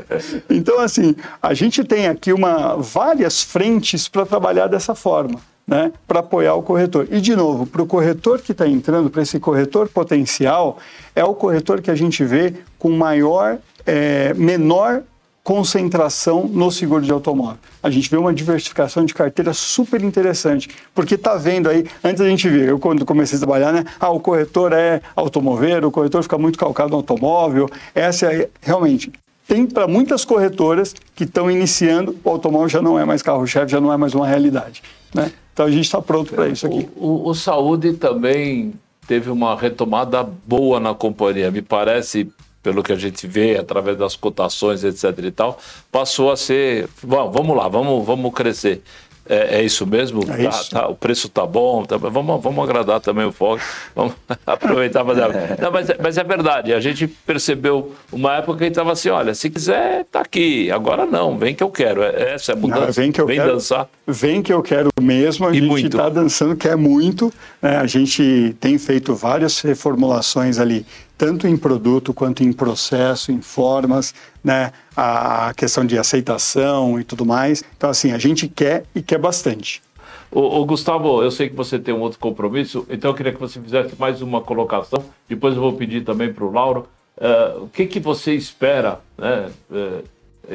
[0.48, 6.20] Então, assim, a gente tem aqui uma, várias frentes para trabalhar dessa forma né, para
[6.20, 7.07] apoiar o corretor.
[7.11, 10.78] E, de novo, para o corretor que está entrando, para esse corretor potencial,
[11.14, 15.02] é o corretor que a gente vê com maior, é, menor
[15.44, 17.59] concentração no seguro de automóvel.
[17.83, 22.28] A gente vê uma diversificação de carteira super interessante, porque está vendo aí, antes a
[22.28, 26.22] gente vê, eu quando comecei a trabalhar, né, ah, o corretor é automover, o corretor
[26.22, 29.11] fica muito calcado no automóvel, essa é realmente
[29.46, 33.81] tem para muitas corretoras que estão iniciando, o automóvel já não é mais carro-chefe, já
[33.81, 34.83] não é mais uma realidade.
[35.14, 35.33] Né?
[35.59, 36.88] Então a gente está pronto para isso aqui.
[36.94, 38.75] O, o, o, Saúde também
[39.09, 41.51] teve uma retomada boa na companhia.
[41.51, 42.31] Me parece,
[42.62, 45.18] pelo que a gente vê, através das cotações, etc.
[45.18, 45.59] e tal,
[45.90, 46.88] passou a ser.
[47.03, 48.83] Bom, vamos lá, vamos, vamos crescer.
[49.29, 50.23] É, é, isso mesmo?
[50.23, 50.71] É tá, isso.
[50.71, 53.62] Tá, o preço tá bom, tá, vamos, vamos agradar também o Fox,
[53.95, 54.14] vamos
[54.47, 55.23] aproveitar fazer.
[55.61, 59.51] Não, mas, mas é verdade, a gente percebeu uma época que estava assim: olha, se
[59.51, 62.03] quiser, tá aqui, agora não, vem que eu quero.
[62.03, 62.87] É, essa é a mudança.
[62.87, 63.88] Não, vem que eu vem quero, dançar.
[64.07, 67.33] Vem que eu quero mesmo, a e gente está dançando, quer muito.
[67.61, 67.77] Né?
[67.77, 70.87] A gente tem feito várias reformulações ali
[71.18, 77.26] tanto em produto quanto em processo, em formas, né, a questão de aceitação e tudo
[77.26, 77.64] mais.
[77.76, 79.83] Então, assim, a gente quer e quer bastante.
[80.31, 83.40] Ô, ô, Gustavo, eu sei que você tem um outro compromisso, então eu queria que
[83.40, 85.04] você fizesse mais uma colocação.
[85.28, 86.87] Depois eu vou pedir também para o Lauro.
[87.16, 89.00] Uh, o que, que você espera?
[89.16, 89.50] Né?
[89.68, 90.04] Uh,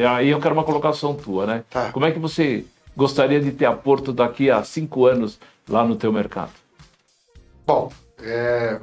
[0.08, 1.63] aí eu quero uma colocação tua, né?
[1.69, 1.91] Tá.
[1.91, 5.95] Como é que você gostaria de ter a Porto daqui a cinco anos lá no
[5.95, 6.52] teu mercado?
[7.65, 8.80] Bom, é,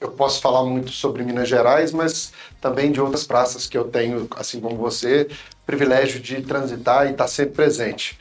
[0.00, 4.26] eu posso falar muito sobre Minas Gerais, mas também de outras praças que eu tenho,
[4.34, 5.28] assim como você,
[5.66, 8.18] privilégio de transitar e estar sempre presente.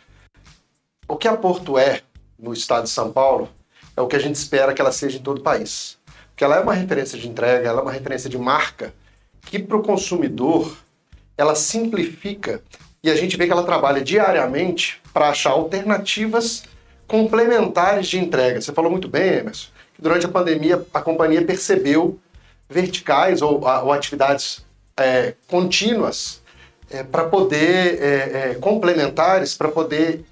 [1.08, 2.02] O que a Porto é
[2.38, 3.50] no estado de São Paulo
[3.96, 5.98] é o que a gente espera que ela seja em todo o país.
[6.30, 8.94] Porque ela é uma referência de entrega, ela é uma referência de marca
[9.42, 10.78] que para o consumidor
[11.38, 12.62] ela simplifica
[13.02, 16.64] e a gente vê que ela trabalha diariamente para achar alternativas
[17.08, 18.60] complementares de entrega.
[18.60, 22.20] Você falou muito bem, Emerson durante a pandemia a companhia percebeu
[22.70, 24.66] verticais ou, ou atividades
[24.98, 26.42] é, contínuas
[26.90, 30.24] é, para poder, é, é complementares, para poder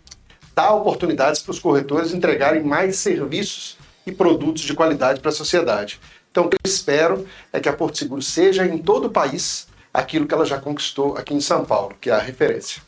[0.56, 6.00] dar oportunidades para os corretores entregarem mais serviços e produtos de qualidade para a sociedade.
[6.32, 9.68] Então, o que eu espero é que a Porto Seguro seja em todo o país
[9.94, 12.82] aquilo que ela já conquistou aqui em São Paulo, que é a referência.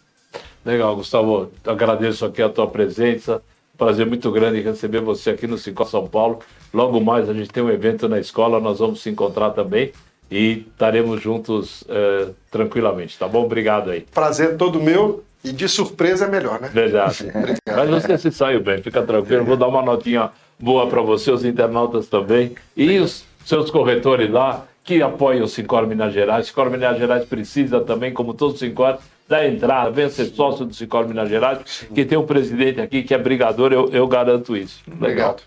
[0.64, 1.52] Legal, Gustavo.
[1.66, 3.42] Agradeço aqui a tua presença.
[3.80, 6.40] Prazer muito grande receber você aqui no Cinco São Paulo.
[6.74, 9.94] Logo mais a gente tem um evento na escola, nós vamos se encontrar também
[10.30, 13.46] e estaremos juntos é, tranquilamente, tá bom?
[13.46, 14.02] Obrigado aí.
[14.14, 16.70] Prazer todo meu e de surpresa é melhor, né?
[16.74, 17.32] Verdade.
[17.66, 19.46] Mas você se saiu bem, fica tranquilo.
[19.46, 24.66] Vou dar uma notinha boa para você, os internautas também e os seus corretores lá
[24.84, 26.48] que apoiam o Sincor Minas Gerais.
[26.48, 28.98] Sincor Minas Gerais precisa também, como todos os Sincor,
[29.30, 31.60] da entrada, venha ser sócio do Sincor Minas Gerais,
[31.94, 34.82] que tem um presidente aqui que é brigador, eu, eu garanto isso.
[35.00, 35.38] Legal.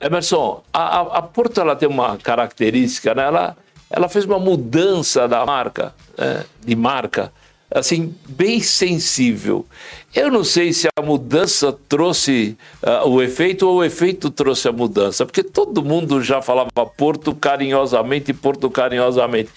[0.00, 3.22] Emerson, a, a, a Porto ela tem uma característica, né?
[3.22, 3.56] ela,
[3.88, 6.44] ela fez uma mudança da marca, né?
[6.60, 7.32] de marca,
[7.70, 9.64] assim, bem sensível.
[10.12, 14.72] Eu não sei se a mudança trouxe uh, o efeito ou o efeito trouxe a
[14.72, 19.50] mudança, porque todo mundo já falava Porto carinhosamente, Porto carinhosamente.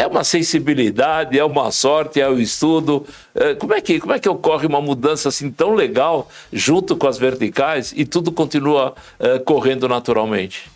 [0.00, 3.04] É uma sensibilidade, é uma sorte, é o um estudo.
[3.34, 7.06] Uh, como, é que, como é que ocorre uma mudança assim tão legal junto com
[7.06, 10.70] as verticais e tudo continua uh, correndo naturalmente?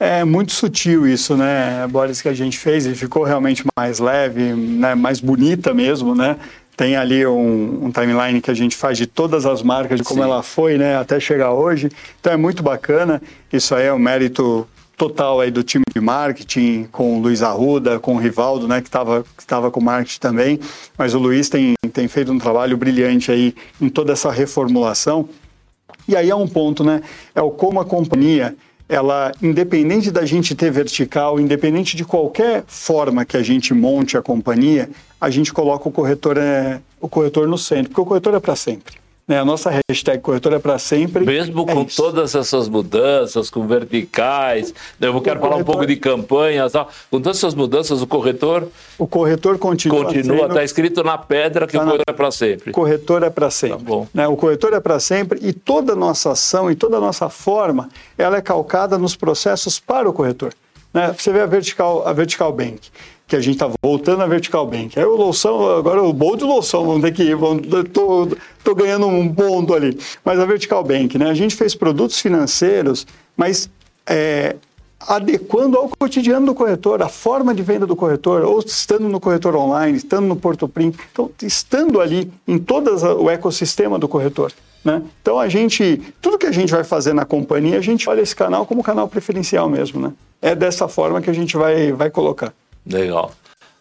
[0.00, 4.52] É muito sutil isso, né, Boris, que a gente fez e ficou realmente mais leve,
[4.54, 6.36] né, mais bonita mesmo, né?
[6.76, 10.20] Tem ali um, um, timeline que a gente faz de todas as marcas, de como
[10.20, 10.28] Sim.
[10.28, 11.92] ela foi, né, até chegar hoje.
[12.18, 13.22] Então é muito bacana.
[13.52, 14.66] Isso aí é um mérito
[15.02, 18.86] total aí do time de marketing, com o Luiz Arruda, com o Rivaldo, né, que
[18.86, 20.60] estava que tava com marketing também.
[20.96, 25.28] Mas o Luiz tem, tem feito um trabalho brilhante aí em toda essa reformulação.
[26.06, 27.02] E aí é um ponto, né?
[27.34, 28.54] É o como a companhia
[28.88, 34.22] ela, independente da gente ter vertical, independente de qualquer forma que a gente monte a
[34.22, 34.88] companhia,
[35.20, 38.54] a gente coloca o corretor, é, o corretor no centro, porque o corretor é para
[38.54, 39.01] sempre.
[39.26, 39.38] Né?
[39.38, 41.24] A nossa hashtag corretor é para sempre.
[41.24, 41.96] Mesmo é com isso.
[41.96, 45.08] todas essas mudanças, com verticais, né?
[45.08, 46.88] eu quero falar um pouco de campanhas, tal.
[47.10, 48.68] com todas essas mudanças, o corretor.
[48.98, 50.04] O corretor continua.
[50.04, 52.12] Continua, está escrito na pedra que tá o corretor na...
[52.12, 52.70] é para sempre.
[52.70, 53.78] O corretor é para sempre.
[53.78, 54.08] Tá bom.
[54.12, 54.26] Né?
[54.26, 57.88] O corretor é para sempre e toda a nossa ação e toda a nossa forma
[58.18, 60.52] ela é calcada nos processos para o corretor.
[60.92, 61.14] Né?
[61.16, 62.90] Você vê a Vertical, a Vertical Bank
[63.32, 64.98] que a gente está voltando a Vertical Bank.
[64.98, 69.32] Aí o Loução, agora o bom de Loução, vamos ter que ir, estou ganhando um
[69.32, 69.98] ponto ali.
[70.22, 71.30] Mas a Vertical Bank, né?
[71.30, 73.70] A gente fez produtos financeiros, mas
[74.06, 74.56] é,
[75.00, 79.56] adequando ao cotidiano do corretor, a forma de venda do corretor, ou estando no corretor
[79.56, 84.52] online, estando no Porto Prim, então estando ali em todo o ecossistema do corretor.
[84.84, 85.02] Né?
[85.22, 88.36] Então a gente, tudo que a gente vai fazer na companhia, a gente olha esse
[88.36, 90.12] canal como canal preferencial mesmo, né?
[90.42, 92.52] É dessa forma que a gente vai, vai colocar.
[92.86, 93.32] Legal.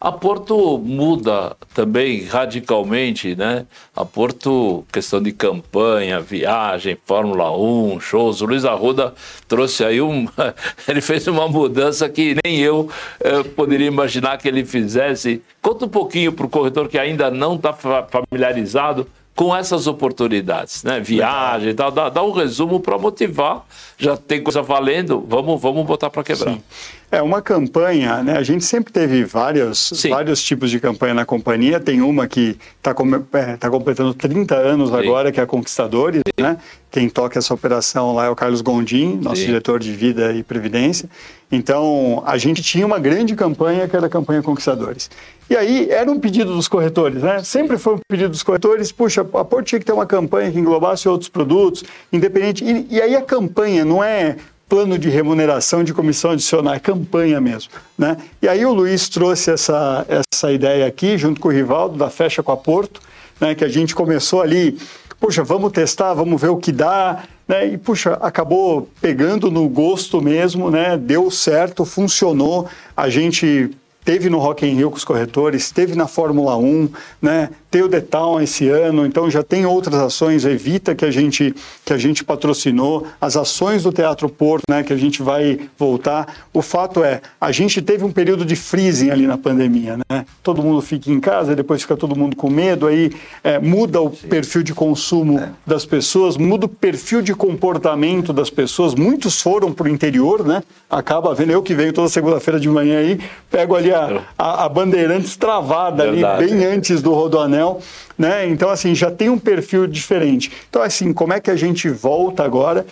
[0.02, 3.68] A Porto muda também radicalmente, né?
[3.96, 8.42] A Porto, questão de campanha, viagem, Fórmula 1, shows.
[8.42, 9.14] O Luiz Arruda
[9.48, 10.28] trouxe aí um.
[10.90, 15.40] ele fez uma mudança que nem eu eh, poderia imaginar que ele fizesse.
[15.62, 21.00] Conta um pouquinho para o corretor que ainda não está familiarizado com essas oportunidades, né?
[21.00, 21.92] Viagem e tal.
[21.92, 23.66] Dá, dá um resumo para motivar.
[24.00, 26.54] Já tem coisa valendo, vamos, vamos botar para quebrar.
[26.54, 26.64] Sim.
[27.12, 28.38] É uma campanha, né?
[28.38, 31.78] A gente sempre teve vários, vários tipos de campanha na companhia.
[31.78, 32.96] Tem uma que está
[33.34, 34.96] é, tá completando 30 anos Sim.
[34.96, 36.42] agora, que é a Conquistadores, Sim.
[36.42, 36.58] né?
[36.90, 41.10] Quem toca essa operação lá é o Carlos Gondim, nosso diretor de Vida e Previdência.
[41.52, 45.12] Então, a gente tinha uma grande campanha, que era a campanha Conquistadores.
[45.50, 47.44] E aí, era um pedido dos corretores, né?
[47.44, 50.58] Sempre foi um pedido dos corretores, puxa, a Porto tinha que ter uma campanha que
[50.58, 52.64] englobasse outros produtos, independente.
[52.64, 54.38] E, e aí a campanha não é
[54.72, 57.74] plano de remuneração de comissão adicional, é campanha mesmo.
[57.98, 58.16] Né?
[58.42, 62.42] E aí o Luiz trouxe essa, essa ideia aqui, junto com o Rivaldo, da Fecha
[62.42, 63.02] com a Porto,
[63.38, 64.78] né, que a gente começou ali,
[65.20, 70.22] puxa, vamos testar, vamos ver o que dá, né, e puxa, acabou pegando no gosto
[70.22, 73.72] mesmo, né, deu certo, funcionou, a gente
[74.04, 76.90] teve no Rock in Rio com os corretores, teve na Fórmula 1,
[77.22, 77.50] né?
[77.70, 81.56] Tem o The Town esse ano, então já tem outras ações, Evita que a gente
[81.86, 86.48] que a gente patrocinou, as ações do Teatro Porto, né, que a gente vai voltar.
[86.54, 90.26] O fato é, a gente teve um período de freezing ali na pandemia, né?
[90.44, 93.12] Todo mundo fica em casa, depois fica todo mundo com medo, aí
[93.44, 94.28] é, muda o Sim.
[94.28, 95.50] perfil de consumo é.
[95.66, 98.94] das pessoas, muda o perfil de comportamento das pessoas.
[98.96, 100.62] Muitos foram para o interior, né?
[100.90, 104.70] Acaba vendo eu que venho toda segunda-feira de manhã aí, pego ali a, a, a
[104.70, 106.44] Bandeirantes travada Verdade.
[106.44, 107.80] ali bem antes do Rodoanel,
[108.18, 108.48] né?
[108.48, 110.52] Então, assim, já tem um perfil diferente.
[110.70, 112.86] Então, assim, como é que a gente volta agora?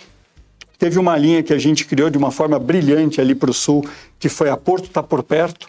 [0.78, 3.86] Teve uma linha que a gente criou de uma forma brilhante ali para o sul,
[4.18, 5.68] que foi a Porto está por perto.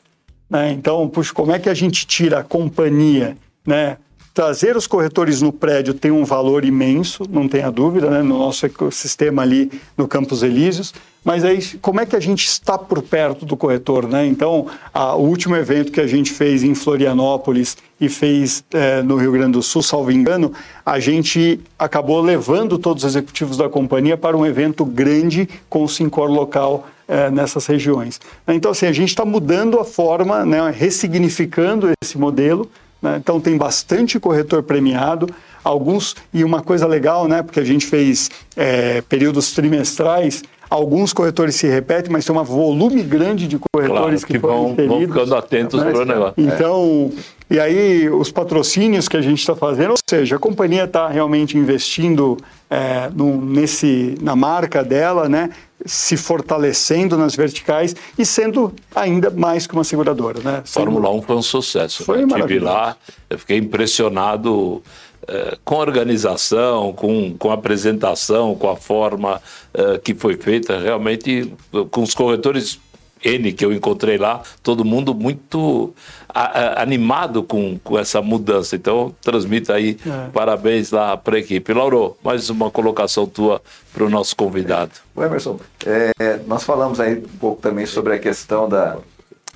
[0.49, 0.71] Né?
[0.71, 3.97] Então, puxa, como é que a gente tira a companhia, né?
[4.33, 8.65] Trazer os corretores no prédio tem um valor imenso, não tenha dúvida, né, no nosso
[8.65, 10.93] ecossistema ali no Campos Elíseos.
[11.23, 14.25] Mas aí, como é que a gente está por perto do corretor, né?
[14.25, 19.17] Então, a, o último evento que a gente fez em Florianópolis e fez é, no
[19.17, 20.51] Rio Grande do Sul, salvo engano,
[20.83, 25.87] a gente acabou levando todos os executivos da companhia para um evento grande com o
[25.87, 28.19] Sincor local é, nessas regiões.
[28.47, 32.67] Então, assim, a gente está mudando a forma, né, ressignificando esse modelo.
[33.01, 33.17] Né?
[33.17, 35.27] Então, tem bastante corretor premiado
[35.63, 41.55] alguns e uma coisa legal, né, porque a gente fez é, períodos trimestrais, Alguns corretores
[41.55, 45.35] se repetem, mas tem um volume grande de corretores claro, que, que vão, vão, ficando
[45.35, 45.91] atentos né?
[45.91, 46.33] para o negócio.
[46.37, 47.21] Então, é.
[47.51, 51.57] E aí os patrocínios que a gente está fazendo, ou seja, a companhia está realmente
[51.57, 52.37] investindo
[52.69, 55.49] é, no, nesse, na marca dela, né?
[55.85, 60.39] se fortalecendo nas verticais e sendo ainda mais que uma seguradora.
[60.39, 60.61] Né?
[60.63, 62.05] Fórmula 1 foi um sucesso.
[62.05, 62.39] Foi né?
[62.39, 62.95] Estive lá,
[63.29, 64.81] eu fiquei impressionado
[65.27, 69.41] eh, com organização, com, com apresentação, com a forma
[69.73, 71.53] uh, que foi feita, realmente
[71.91, 72.79] com os corretores
[73.23, 75.93] N que eu encontrei lá, todo mundo muito
[76.33, 78.75] a, a, animado com, com essa mudança.
[78.75, 80.29] Então, transmita aí é.
[80.29, 81.73] parabéns lá para a equipe.
[81.73, 83.61] Lauro, mais uma colocação tua
[83.93, 84.91] para o nosso convidado.
[85.17, 85.23] É.
[85.23, 88.97] Emerson, é, nós falamos aí um pouco também sobre a questão da,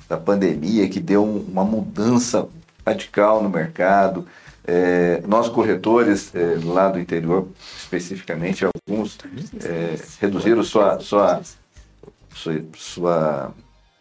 [0.08, 2.46] da pandemia, que deu uma mudança
[2.86, 4.26] radical no mercado.
[4.66, 7.48] É, nós corretores é, lá do interior,
[7.78, 9.16] especificamente, alguns
[9.64, 11.40] é, reduziram sua, sua,
[12.34, 13.54] sua, sua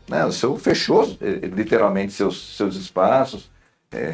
[0.08, 3.50] né, o seu fechou é, literalmente seus, seus espaços,
[3.92, 4.14] é,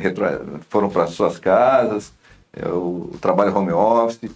[0.70, 2.14] foram para suas casas,
[2.54, 4.32] é, o, o, trabalho home office.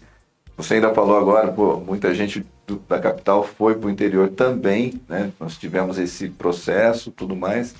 [0.58, 5.02] Você ainda falou agora, pô, muita gente do, da capital foi para o interior também,
[5.08, 5.32] né?
[5.40, 7.76] Nós tivemos esse processo, tudo mais.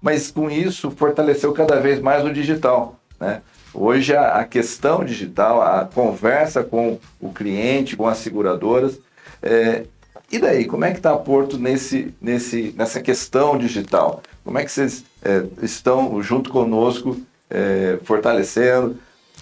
[0.00, 2.98] Mas com isso fortaleceu cada vez mais o digital.
[3.18, 3.42] Né?
[3.74, 9.00] Hoje a, a, questão digital, a conversa com o cliente, com as seguradoras,
[9.42, 9.84] é,
[10.30, 14.22] e daí, como é que está Porto nesse, nesse, nessa questão digital?
[14.44, 17.16] Como é que vocês é, estão junto conosco
[17.48, 18.98] é, fortalecendo?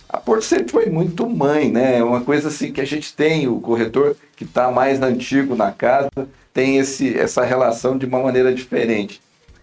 [0.09, 1.99] A Porto sempre foi muito mãe, né?
[1.99, 5.73] É uma coisa assim que a gente tem, o corretor que está mais antigo na
[5.73, 6.11] casa,
[6.55, 9.21] tem esse, essa relação de uma maneira diferente.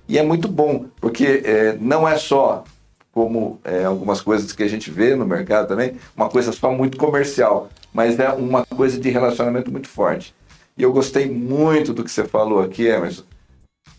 [0.08, 2.66] E é muito bom, porque é, não é só
[3.14, 6.98] como é, algumas coisas que a gente vê no mercado também, uma coisa só muito
[6.98, 10.36] comercial, mas é uma coisa de relacionamento muito forte.
[10.78, 13.24] E eu gostei muito do que você falou aqui, Emerson.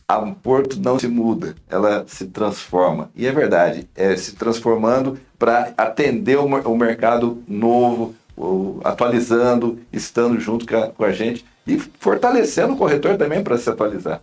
[0.06, 3.10] A Porto não se muda, ela se transforma.
[3.14, 10.38] E é verdade, é se transformando para atender o, o, mercado novo, o, atualizando, estando
[10.38, 14.20] junto com a, com a gente e fortalecendo o corretor também para se atualizar.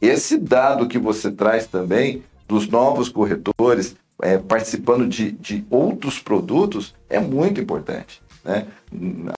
[0.00, 6.94] Esse dado que você traz também dos novos corretores é, participando de, de outros produtos
[7.08, 8.20] é muito importante.
[8.44, 8.66] Né?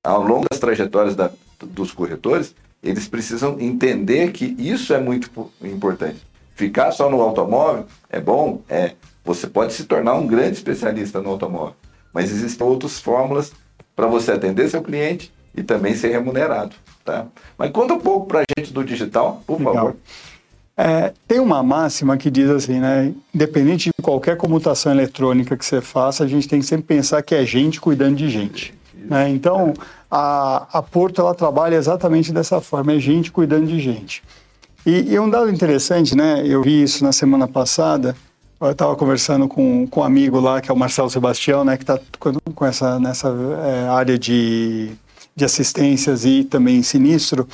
[0.03, 1.31] Ao longo das trajetórias da,
[1.64, 5.30] dos corretores, eles precisam entender que isso é muito
[5.62, 6.18] importante.
[6.54, 8.92] Ficar só no automóvel é bom, é.
[9.24, 11.74] Você pode se tornar um grande especialista no automóvel,
[12.12, 13.52] mas existem outras fórmulas
[13.96, 17.26] para você atender seu cliente e também ser remunerado, tá?
[17.56, 19.74] Mas conta um pouco para a gente do digital, por Legal.
[19.74, 19.96] favor.
[20.76, 23.14] É, tem uma máxima que diz assim, né?
[23.32, 27.34] Independente de qualquer comutação eletrônica que você faça, a gente tem que sempre pensar que
[27.34, 28.74] é gente cuidando de gente.
[28.94, 29.28] Né?
[29.30, 29.74] Então,
[30.16, 34.22] a, a Porto ela trabalha exatamente dessa forma, é gente cuidando de gente.
[34.86, 36.42] E, e um dado interessante, né?
[36.46, 38.14] Eu vi isso na semana passada.
[38.60, 41.76] Eu estava conversando com, com um amigo lá, que é o Marcelo Sebastião, né?
[41.76, 41.98] Que está
[42.54, 44.92] com, essa nessa é, área de,
[45.34, 47.48] de assistências e também sinistro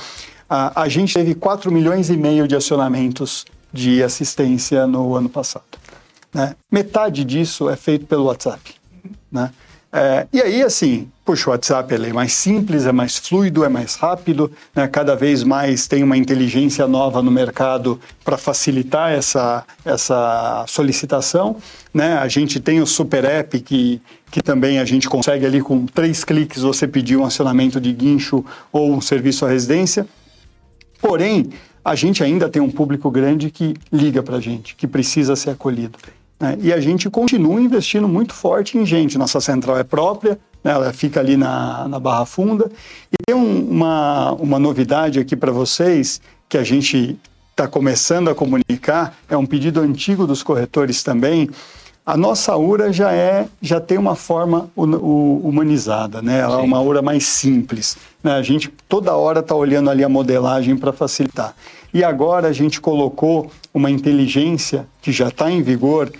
[0.51, 5.63] a, a gente teve 4 milhões e meio de acionamentos de assistência no ano passado.
[6.33, 6.57] Né?
[6.69, 8.75] Metade disso é feito pelo WhatsApp.
[9.31, 9.49] Né?
[9.93, 13.95] É, e aí, assim, puxa, o WhatsApp é mais simples, é mais fluido, é mais
[13.95, 14.87] rápido, né?
[14.87, 21.57] cada vez mais tem uma inteligência nova no mercado para facilitar essa, essa solicitação.
[21.93, 22.13] Né?
[22.17, 26.23] A gente tem o Super App, que, que também a gente consegue ali com três
[26.23, 30.07] cliques você pedir um acionamento de guincho ou um serviço à residência.
[31.01, 31.49] Porém,
[31.83, 35.49] a gente ainda tem um público grande que liga para a gente, que precisa ser
[35.49, 35.97] acolhido.
[36.41, 36.57] Né?
[36.59, 39.17] E a gente continua investindo muito forte em gente.
[39.17, 40.71] Nossa central é própria, né?
[40.71, 42.69] ela fica ali na, na Barra Funda.
[43.11, 46.19] E tem um, uma, uma novidade aqui para vocês
[46.49, 47.15] que a gente
[47.51, 51.49] está começando a comunicar, é um pedido antigo dos corretores também,
[52.03, 56.39] a nossa URA já é, já tem uma forma humanizada, né?
[56.39, 57.95] Ela é uma URA mais simples.
[58.23, 58.31] Né?
[58.31, 61.55] A gente toda hora está olhando ali a modelagem para facilitar.
[61.93, 66.11] E agora a gente colocou uma inteligência que já está em vigor,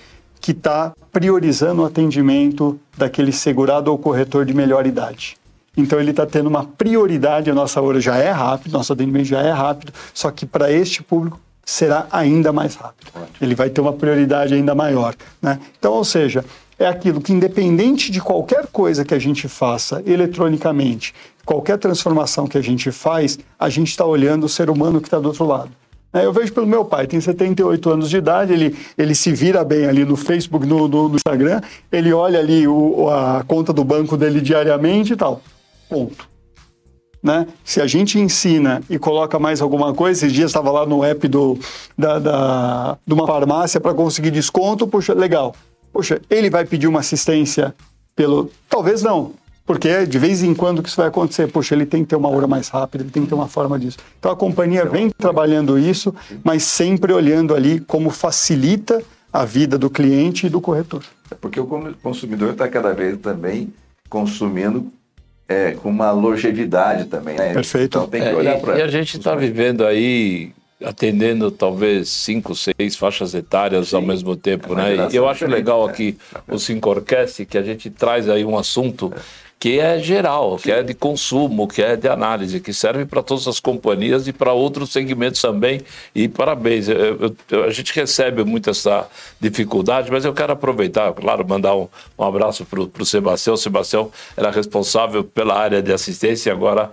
[0.41, 5.37] que está priorizando o atendimento daquele segurado ou corretor de melhor idade.
[5.77, 9.41] Então ele está tendo uma prioridade, a nossa hora já é rápido, nosso atendimento já
[9.41, 13.11] é rápido, só que para este público será ainda mais rápido.
[13.39, 15.15] Ele vai ter uma prioridade ainda maior.
[15.41, 15.59] Né?
[15.77, 16.43] Então, ou seja,
[16.77, 21.13] é aquilo que, independente de qualquer coisa que a gente faça eletronicamente,
[21.45, 25.19] qualquer transformação que a gente faz, a gente está olhando o ser humano que está
[25.19, 25.71] do outro lado.
[26.13, 29.85] Eu vejo pelo meu pai, tem 78 anos de idade, ele, ele se vira bem
[29.85, 34.17] ali no Facebook, no, no, no Instagram, ele olha ali o, a conta do banco
[34.17, 35.41] dele diariamente e tal.
[35.89, 36.29] Ponto.
[37.23, 37.47] Né?
[37.63, 41.27] Se a gente ensina e coloca mais alguma coisa, esses dias estava lá no app
[41.29, 41.57] do,
[41.97, 45.55] da, da, de uma farmácia para conseguir desconto, puxa, legal.
[45.93, 47.73] Poxa, ele vai pedir uma assistência
[48.15, 48.49] pelo.
[48.67, 49.33] Talvez não,
[49.65, 51.47] porque de vez em quando que isso vai acontecer.
[51.47, 53.79] Poxa, ele tem que ter uma hora mais rápida, ele tem que ter uma forma
[53.79, 53.97] disso.
[54.19, 59.01] Então a companhia vem trabalhando isso, mas sempre olhando ali como facilita
[59.31, 61.03] a vida do cliente e do corretor.
[61.29, 61.65] É porque o
[62.01, 63.73] consumidor está cada vez também
[64.09, 64.91] consumindo
[65.47, 67.37] é, com uma longevidade também.
[67.37, 67.53] Né?
[67.53, 67.97] Perfeito.
[67.97, 68.79] Então tem que olhar é, para.
[68.79, 70.51] E a gente está vivendo aí
[70.83, 75.07] atendendo talvez cinco, seis faixas etárias Sim, ao mesmo tempo, é né?
[75.11, 79.13] E eu acho legal aqui o Sincorcast que a gente traz aí um assunto
[79.61, 83.47] que é geral, que é de consumo, que é de análise, que serve para todas
[83.47, 85.81] as companhias e para outros segmentos também.
[86.15, 89.07] E parabéns, eu, eu, a gente recebe muito essa
[89.39, 91.87] dificuldade, mas eu quero aproveitar, claro, mandar um,
[92.17, 93.53] um abraço para o Sebastião.
[93.53, 96.89] O Sebastião era responsável pela área de assistência e agora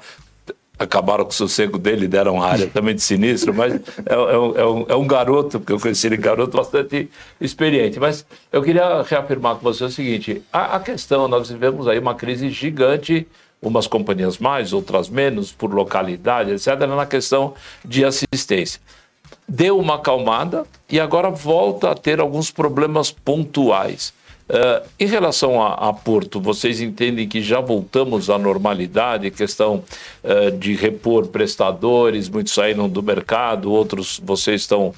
[0.79, 4.87] acabaram com o sossego dele, deram área também de sinistro, mas é, é, é, um,
[4.89, 7.11] é, um, garoto, porque eu conheci ele garoto bastante
[7.41, 7.99] experiente.
[7.99, 12.14] Mas eu queria reafirmar com você o seguinte: a, a questão, nós vivemos aí uma
[12.14, 13.26] crise gigante,
[13.61, 17.55] umas companhias mais, outras menos, por localidade, etc., na questão
[17.85, 18.81] de assistência.
[19.49, 24.12] Deu uma acalmada e agora volta a ter alguns problemas pontuais.
[24.49, 29.84] Uh, em relação a, a, Porto, vocês entendem que já voltamos à normalidade, questão
[30.24, 34.94] uh, de repor prestadores, muitos saíram do mercado, outros vocês estão,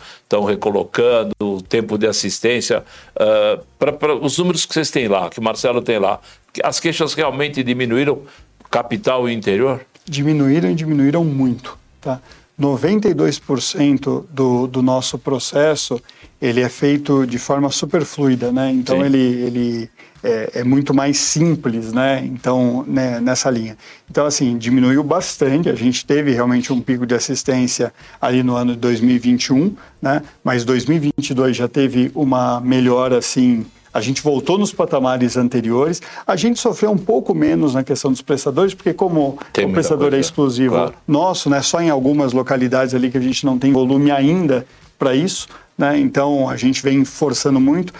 [0.46, 2.84] recolocando, o tempo de assistência.
[3.16, 6.20] Uh, para os números que vocês têm lá, que o Marcelo tem lá,
[6.62, 8.22] as queixas realmente diminuíram
[8.70, 9.80] capital e interior?
[10.04, 11.76] Diminuíram e diminuíram muito.
[12.00, 12.20] Tá?
[12.60, 16.00] 92% do, do nosso processo
[16.40, 18.70] ele é feito de forma super fluida, né?
[18.70, 19.90] Então ele, ele
[20.22, 22.24] é, é, muito mais simples, né?
[22.24, 23.76] Então né, nessa linha.
[24.10, 25.68] Então assim diminuiu bastante.
[25.68, 30.22] A gente teve realmente um pico de assistência ali no ano de 2021, né?
[30.42, 33.66] Mas 2022 já teve uma melhora assim.
[33.92, 36.00] A gente voltou nos patamares anteriores.
[36.24, 40.14] A gente sofreu um pouco menos na questão dos prestadores, porque como tem o prestador
[40.14, 40.94] é é exclusivo claro.
[41.06, 41.60] nosso, né?
[41.60, 44.64] Só em algumas localidades ali que a gente não tem volume ainda
[44.96, 45.48] para isso.
[45.80, 45.98] Né?
[45.98, 47.90] Então a gente vem forçando muito,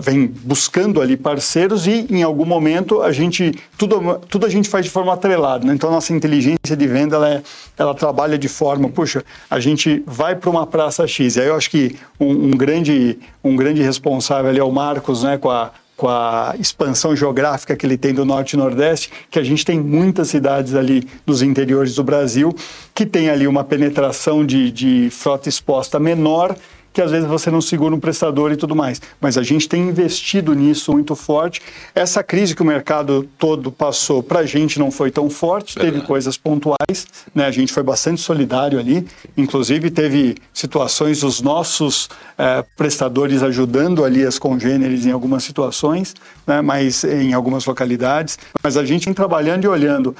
[0.00, 4.84] vem buscando ali parceiros e em algum momento a gente tudo, tudo a gente faz
[4.84, 5.66] de forma atrelada.
[5.66, 5.74] Né?
[5.74, 7.42] Então a nossa inteligência de venda ela, é,
[7.76, 11.34] ela trabalha de forma, puxa, a gente vai para uma praça X.
[11.34, 15.24] E aí eu acho que um, um, grande um grande responsável ali é o Marcos,
[15.24, 19.38] né, com a com a expansão geográfica que ele tem do Norte e Nordeste, que
[19.38, 22.54] a gente tem muitas cidades ali dos interiores do Brasil
[22.94, 26.56] que tem ali uma penetração de, de frota exposta menor
[26.96, 29.02] que às vezes você não segura um prestador e tudo mais.
[29.20, 31.60] Mas a gente tem investido nisso muito forte.
[31.94, 35.92] Essa crise que o mercado todo passou, para a gente não foi tão forte, Verdade.
[35.92, 37.44] teve coisas pontuais, né?
[37.44, 44.24] a gente foi bastante solidário ali, inclusive teve situações dos nossos é, prestadores ajudando ali
[44.24, 46.14] as congêneres em algumas situações,
[46.46, 46.62] né?
[46.62, 50.16] mas em algumas localidades, mas a gente vem trabalhando e olhando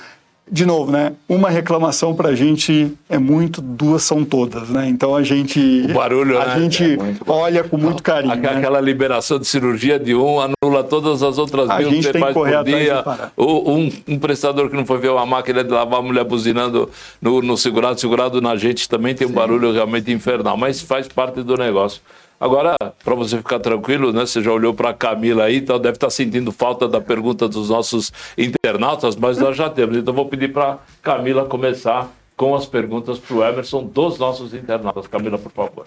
[0.50, 1.12] de novo, né?
[1.28, 4.88] Uma reclamação para a gente é muito, duas são todas, né?
[4.88, 6.60] Então a gente, o barulho, a né?
[6.60, 8.32] gente é olha com muito carinho.
[8.32, 8.84] Aquela né?
[8.84, 12.64] liberação de cirurgia de um anula todas as outras a mil que você faz por
[12.64, 13.04] dia.
[13.36, 16.88] Um, um, prestador que não foi ver uma máquina de lavar a mulher buzinando
[17.20, 19.36] no, no segurado, segurado na gente também tem um Sim.
[19.36, 22.00] barulho realmente infernal, mas faz parte do negócio.
[22.38, 24.26] Agora, para você ficar tranquilo, né?
[24.26, 27.48] Você já olhou para a Camila aí, então deve estar tá sentindo falta da pergunta
[27.48, 29.96] dos nossos internautas, mas nós já temos.
[29.96, 35.06] Então vou pedir para Camila começar com as perguntas para o Emerson dos nossos internautas.
[35.06, 35.86] Camila, por favor.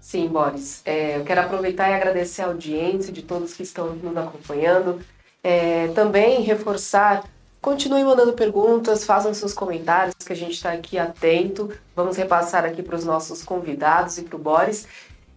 [0.00, 0.82] Sim, Boris.
[0.84, 5.00] É, eu quero aproveitar e agradecer a audiência de todos que estão nos acompanhando.
[5.42, 7.24] É, também reforçar,
[7.60, 11.72] continue mandando perguntas, façam seus comentários, que a gente está aqui atento.
[11.96, 14.86] Vamos repassar aqui para os nossos convidados e para o Boris.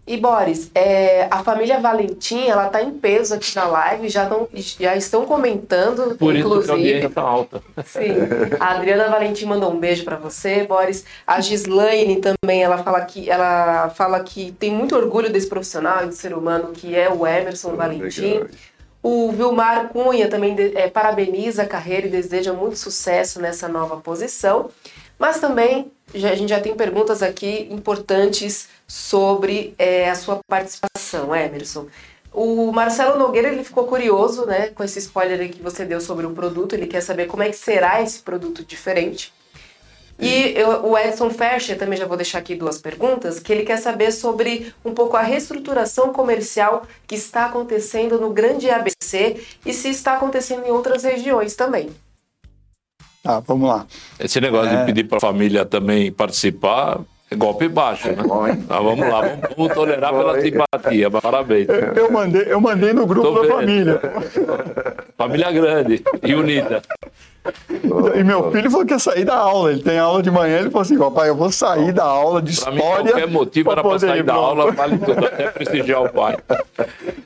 [0.07, 4.47] E Boris, é, a família Valentim, ela tá em peso aqui na live, já, tão,
[4.53, 6.59] já estão comentando, Por inclusive.
[6.59, 7.63] isso que a audiência tá alta.
[7.83, 8.13] Sim.
[8.59, 11.05] A Adriana Valentim mandou um beijo para você, Boris.
[11.25, 16.07] A Gislaine também, ela fala que ela fala que tem muito orgulho desse profissional e
[16.07, 18.21] do ser humano que é o Emerson Valentim.
[18.21, 18.47] Legal.
[19.01, 24.69] O Vilmar Cunha também é, parabeniza a carreira e deseja muito sucesso nessa nova posição.
[25.17, 31.35] Mas também já- a gente já tem perguntas aqui importantes sobre é, a sua participação,
[31.35, 31.87] Emerson.
[32.33, 36.31] O Marcelo Nogueira ele ficou curioso né, com esse spoiler que você deu sobre o
[36.31, 36.73] produto.
[36.73, 39.33] Ele quer saber como é que será esse produto diferente.
[40.19, 43.77] E eu- o Edson Ferscher, também já vou deixar aqui duas perguntas, que ele quer
[43.77, 49.35] saber sobre um pouco a reestruturação comercial que está acontecendo no grande ABC
[49.65, 51.89] e se está acontecendo em outras regiões também.
[53.25, 53.87] Tá, vamos lá.
[54.19, 54.77] Esse negócio É.
[54.81, 56.99] de pedir para a família também participar
[57.31, 58.17] é golpe baixo, né?
[58.23, 60.41] Mas vamos lá, vamos, vamos tolerar pela Foi.
[60.43, 61.09] simpatia.
[61.09, 61.67] mas Parabéns.
[61.95, 63.51] Eu mandei, eu mandei no grupo Tô da vendo.
[63.55, 64.01] família.
[65.17, 66.83] Família grande e unida.
[68.15, 69.71] E meu filho falou que ia sair da aula.
[69.71, 70.59] Ele tem aula de manhã.
[70.59, 72.81] Ele falou assim: Papai, eu vou sair da aula de mim, história.
[73.11, 76.37] qualquer motivo era para sair ir da pra aula, vale tudo, até prestigiar o pai.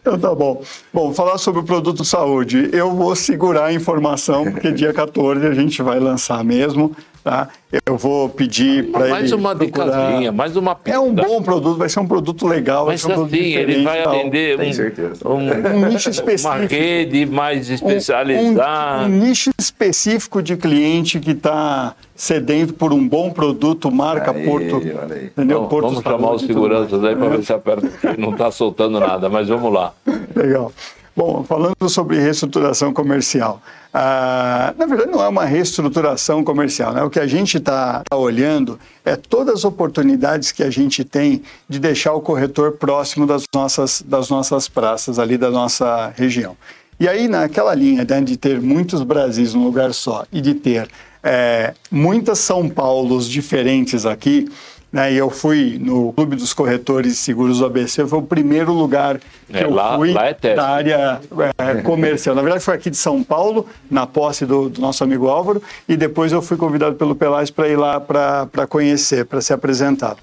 [0.10, 0.64] Então tá bom.
[0.92, 2.68] Bom, falar sobre o produto saúde.
[2.74, 6.96] Eu vou segurar a informação, porque dia 14 a gente vai lançar mesmo.
[7.24, 7.48] Tá?
[7.86, 9.12] Eu vou pedir para ele.
[9.12, 10.98] Mais uma procurar- dicasinha, mais uma pista.
[10.98, 12.86] É um bom produto, vai ser um produto legal.
[12.86, 15.28] vai Mas ser um produto assim, ele vai atender um, certeza.
[15.28, 15.36] um-
[15.78, 16.56] Um nicho específico.
[16.56, 19.06] uma rede mais um, especializada.
[19.06, 24.78] um nicho específico de cliente que está sedento por um bom produto, marca Aí, Porto.
[24.78, 25.26] aí.
[25.28, 25.62] Entendeu?
[25.62, 29.30] Bom, Porto vamos chamar os seguranças aí para ver se aperta, não está soltando nada,
[29.30, 29.94] mas vamos lá.
[30.36, 30.72] Legal.
[31.20, 33.62] Bom, falando sobre reestruturação comercial.
[33.94, 36.94] ah, na verdade, não é uma reestruturação comercial.
[36.94, 37.04] Né?
[37.04, 41.78] O que a gente está olhando é todas as oportunidades que a gente tem de
[41.78, 46.56] deixar o corretor próximo das nossas, das nossas praças, ali da nossa região.
[46.98, 50.88] E aí, naquela linha né, de ter muitos Brasis num lugar só e de ter
[51.22, 54.48] é, muitas São Paulos diferentes aqui,
[54.92, 58.74] né, e eu fui no Clube dos Corretores de Seguros do ABC, foi o primeiro
[58.74, 61.22] lugar que É, eu lá- fui lá é da área
[61.58, 62.36] é, comercial.
[62.36, 65.96] Na verdade, foi aqui de São Paulo, na posse do, do nosso amigo Álvaro, e
[65.96, 70.18] depois eu fui convidado pelo Pelais para ir lá para conhecer, para ser apresentado.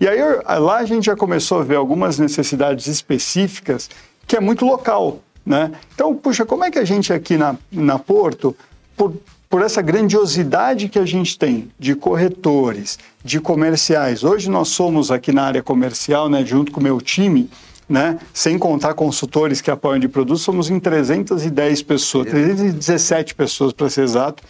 [0.00, 0.18] E aí
[0.60, 3.88] lá a gente já começou a ver algumas necessidades específicas
[4.26, 5.72] que é muito local, né?
[5.94, 8.54] Então, puxa, como é que a gente aqui na, na Porto,
[8.96, 9.14] por,
[9.48, 15.32] por essa grandiosidade que a gente tem de corretores, de comerciais, hoje nós somos aqui
[15.32, 17.48] na área comercial, né, junto com o meu time,
[17.88, 18.18] né?
[18.34, 24.02] Sem contar consultores que apoiam de produtos, somos em 310 pessoas, 317 pessoas para ser
[24.02, 24.42] exato,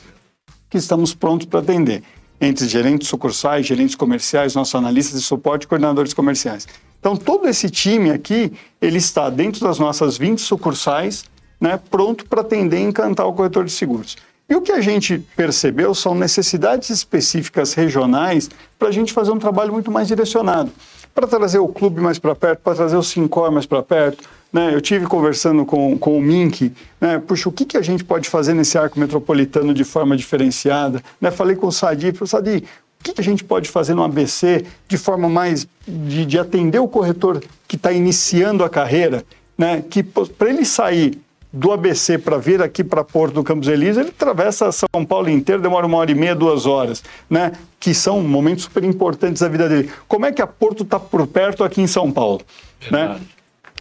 [0.70, 2.02] que estamos prontos para atender.
[2.40, 6.66] Entre gerentes sucursais, gerentes comerciais, nossos analistas de suporte coordenadores comerciais.
[6.98, 11.24] Então, todo esse time aqui, ele está dentro das nossas 20 sucursais,
[11.60, 14.16] né, pronto para atender e encantar o corretor de seguros.
[14.48, 19.38] E o que a gente percebeu são necessidades específicas regionais para a gente fazer um
[19.38, 20.70] trabalho muito mais direcionado
[21.16, 24.22] para trazer o clube mais para perto, para trazer o Sincor mais para perto.
[24.52, 24.74] Né?
[24.74, 26.70] Eu tive conversando com, com o Mink,
[27.00, 27.18] né?
[27.18, 31.02] puxa, o que, que a gente pode fazer nesse arco metropolitano de forma diferenciada?
[31.18, 31.30] Né?
[31.30, 32.64] Falei com o Sadi, falei, Sadi,
[33.00, 36.80] o que, que a gente pode fazer no ABC de forma mais de, de atender
[36.80, 39.24] o corretor que está iniciando a carreira,
[39.56, 39.82] né?
[39.88, 41.18] que para ele sair
[41.56, 45.62] do ABC para vir aqui para Porto do Campos Elíseos, ele atravessa São Paulo inteiro,
[45.62, 47.52] demora uma hora e meia, duas horas, né?
[47.80, 49.90] Que são momentos super importantes da vida dele.
[50.06, 52.42] Como é que a Porto está por perto aqui em São Paulo?
[52.90, 53.18] Né?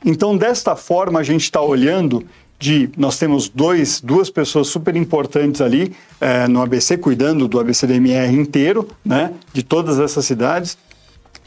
[0.05, 2.25] Então, desta forma, a gente está olhando
[2.57, 8.33] de nós temos dois, duas pessoas super importantes ali é, no ABC, cuidando do ABCDMR
[8.33, 9.33] inteiro, né?
[9.51, 10.77] De todas essas cidades.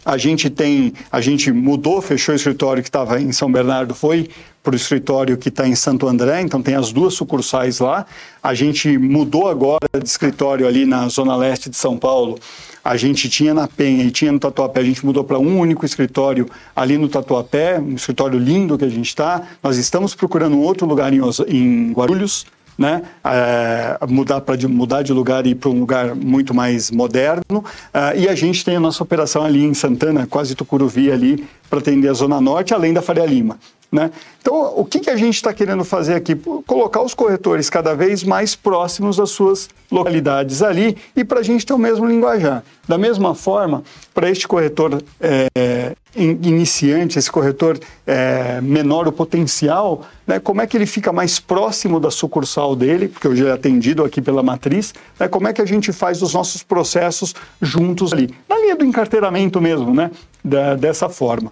[0.05, 4.29] A gente tem, a gente mudou, fechou o escritório que estava em São Bernardo, foi
[4.68, 8.04] para o escritório que está em Santo André, então tem as duas sucursais lá.
[8.42, 12.38] A gente mudou agora de escritório ali na zona leste de São Paulo.
[12.84, 15.86] A gente tinha na Penha e tinha no Tatuapé, a gente mudou para um único
[15.86, 16.46] escritório
[16.76, 19.40] ali no Tatuapé, um escritório lindo que a gente está.
[19.62, 22.44] Nós estamos procurando um outro lugar em, em Guarulhos,
[22.76, 23.00] né?
[23.24, 27.64] É, mudar para mudar de lugar e ir para um lugar muito mais moderno.
[27.94, 31.78] Ah, e a gente tem a nossa operação ali em Santana, quase Tucuruvi ali, para
[31.78, 33.58] atender a Zona Norte, além da Faria Lima.
[33.91, 34.11] Né?
[34.43, 36.34] Então, o que, que a gente está querendo fazer aqui?
[36.66, 41.64] Colocar os corretores cada vez mais próximos das suas localidades ali e para a gente
[41.64, 42.62] ter o mesmo linguajar.
[42.86, 43.82] Da mesma forma,
[44.12, 50.66] para este corretor é, in- iniciante, esse corretor é, menor o potencial, né, como é
[50.66, 54.93] que ele fica mais próximo da sucursal dele, porque hoje é atendido aqui pela matriz,
[55.18, 58.84] né, como é que a gente faz os nossos processos juntos ali, na linha do
[58.84, 60.11] encarteiramento mesmo, né,
[60.45, 61.51] da- dessa forma.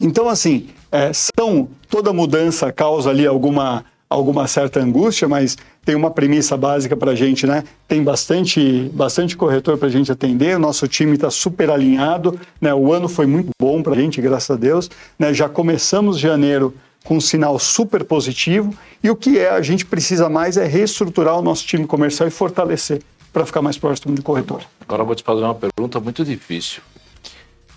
[0.00, 6.10] Então, assim, é, são, toda mudança causa ali alguma, alguma certa angústia, mas tem uma
[6.10, 7.64] premissa básica para a gente, né?
[7.86, 12.72] Tem bastante, bastante corretor para a gente atender, o nosso time está super alinhado, né?
[12.74, 14.90] O ano foi muito bom para a gente, graças a Deus.
[15.18, 15.34] Né?
[15.34, 16.74] Já começamos janeiro
[17.04, 21.38] com um sinal super positivo e o que é a gente precisa mais é reestruturar
[21.38, 24.62] o nosso time comercial e fortalecer para ficar mais próximo do corretor.
[24.80, 26.80] Agora eu vou te fazer uma pergunta muito difícil.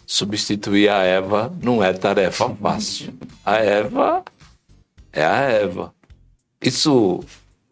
[0.10, 3.14] Substituir a Eva não é tarefa fácil.
[3.46, 4.24] A Eva
[5.12, 5.94] é a Eva.
[6.62, 7.22] Isso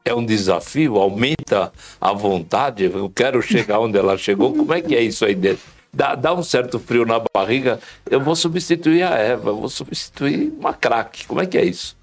[0.04, 4.54] é um desafio, aumenta a vontade, eu quero chegar onde ela chegou.
[4.54, 5.64] Como é que é isso aí dentro?
[5.94, 7.80] Dá, dá um certo frio na barriga,
[8.12, 11.26] eu vou substituir a Eva, eu vou substituir uma craque.
[11.26, 11.96] Como é que é isso?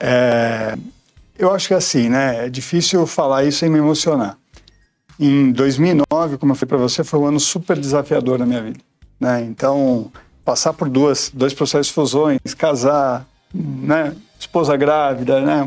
[0.00, 0.74] É,
[1.38, 2.46] eu acho que é assim, né?
[2.46, 4.38] É difícil falar isso sem me emocionar.
[5.20, 8.80] Em 2009, como eu falei para você, foi um ano super desafiador na minha vida.
[9.24, 9.42] Né?
[9.48, 10.12] Então,
[10.44, 14.14] passar por duas, dois processos de fusões, casar, né?
[14.38, 15.66] esposa grávida, né?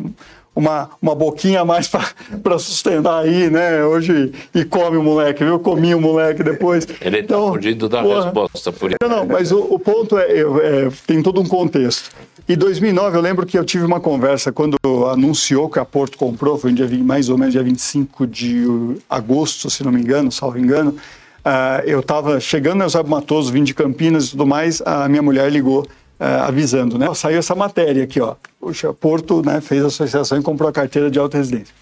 [0.55, 1.87] uma, uma boquinha a mais
[2.43, 3.83] para sustentar aí, né?
[3.83, 5.59] Hoje, e come o moleque, viu?
[5.59, 6.87] Comi o moleque depois.
[7.01, 8.97] Ele está então, fugindo da porra, resposta por isso.
[9.01, 12.11] Não, não, mas o, o ponto é, é, tem todo um contexto.
[12.47, 14.77] Em 2009, eu lembro que eu tive uma conversa quando
[15.11, 18.65] anunciou que a Porto comprou, foi em dia, mais ou menos dia 25 de
[19.09, 20.95] agosto, se não me engano, salvo engano.
[21.47, 25.21] Uh, eu estava chegando em Eusébio Matoso, vim de Campinas e tudo mais, a minha
[25.21, 27.07] mulher ligou uh, avisando, né?
[27.13, 28.35] Saiu essa matéria aqui, ó.
[28.59, 31.73] Puxa, Porto né, fez a associação e comprou a carteira de alta residência.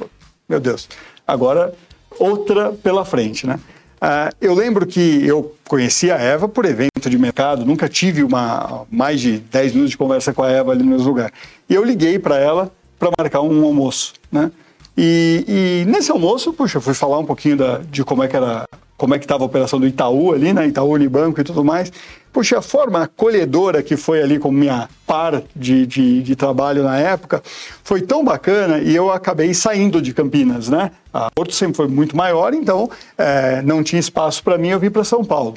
[0.47, 0.88] Meu Deus.
[1.26, 1.74] Agora,
[2.20, 3.59] outra pela frente, né?
[3.95, 8.86] Uh, eu lembro que eu conheci a Eva por evento de mercado, nunca tive uma
[8.91, 11.32] mais de 10 minutos de conversa com a Eva ali no meu lugar.
[11.68, 14.51] E eu liguei para ela para marcar um almoço, né?
[14.95, 18.36] E, e, nesse almoço, puxa, eu fui falar um pouquinho da, de como é que
[18.38, 18.66] era
[18.97, 20.67] como é que estava a operação do Itaú ali, né?
[20.67, 21.91] Itaú Unibanco e tudo mais.
[22.31, 26.97] Puxa, a forma acolhedora que foi ali com minha par de, de, de, trabalho na
[26.99, 27.41] época
[27.83, 30.91] foi tão bacana e eu acabei saindo de Campinas, né?
[31.13, 34.89] A Porto sempre foi muito maior, então é, não tinha espaço para mim, eu vim
[34.89, 35.55] para São Paulo,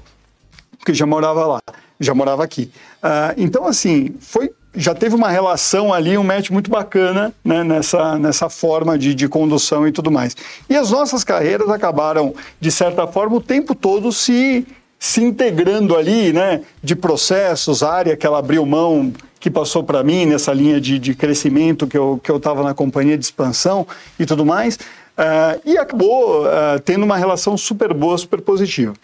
[0.79, 1.61] porque já morava lá,
[1.99, 2.71] já morava aqui.
[3.03, 8.19] Uh, então, assim, foi já teve uma relação ali, um match muito bacana né, nessa,
[8.19, 10.37] nessa forma de, de condução e tudo mais.
[10.69, 14.67] E as nossas carreiras acabaram, de certa forma, o tempo todo se,
[14.99, 20.27] se integrando ali, né, de processos, área que ela abriu mão, que passou para mim
[20.27, 23.87] nessa linha de, de crescimento que eu estava que eu na companhia de expansão
[24.19, 28.95] e tudo mais, uh, e acabou uh, tendo uma relação super boa, super positiva.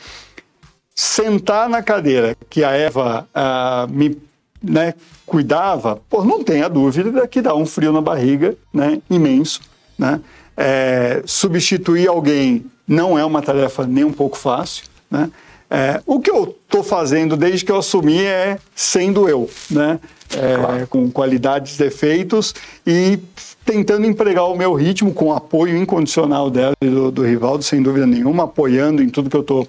[0.94, 4.16] Sentar na cadeira que a Eva uh, me
[4.64, 4.94] né,
[5.26, 9.60] cuidava, pô, não tenha dúvida que dá um frio na barriga né, imenso.
[9.98, 10.20] Né?
[10.56, 14.84] É, substituir alguém não é uma tarefa nem um pouco fácil.
[15.10, 15.30] Né?
[15.70, 19.98] É, o que eu estou fazendo desde que eu assumi é sendo eu, né?
[20.36, 20.86] É, claro.
[20.88, 22.54] com qualidades, defeitos
[22.84, 23.20] e
[23.64, 28.06] tentando empregar o meu ritmo com apoio incondicional dela e do, do Rivaldo, sem dúvida
[28.06, 29.68] nenhuma, apoiando em tudo que eu estou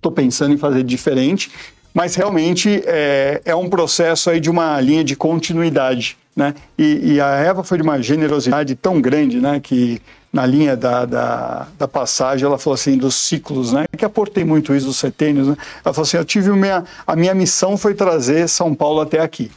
[0.00, 1.50] tô pensando em fazer diferente
[1.96, 6.18] mas realmente é, é um processo aí de uma linha de continuidade.
[6.36, 6.54] Né?
[6.76, 11.06] E, e, a Eva foi de uma generosidade tão grande, né, que na linha da,
[11.06, 15.48] da, da, passagem ela falou assim dos ciclos, né, que aportei muito isso dos setênios,
[15.48, 15.56] né?
[15.82, 19.50] Ela falou assim, eu tive minha, a minha missão foi trazer São Paulo até aqui.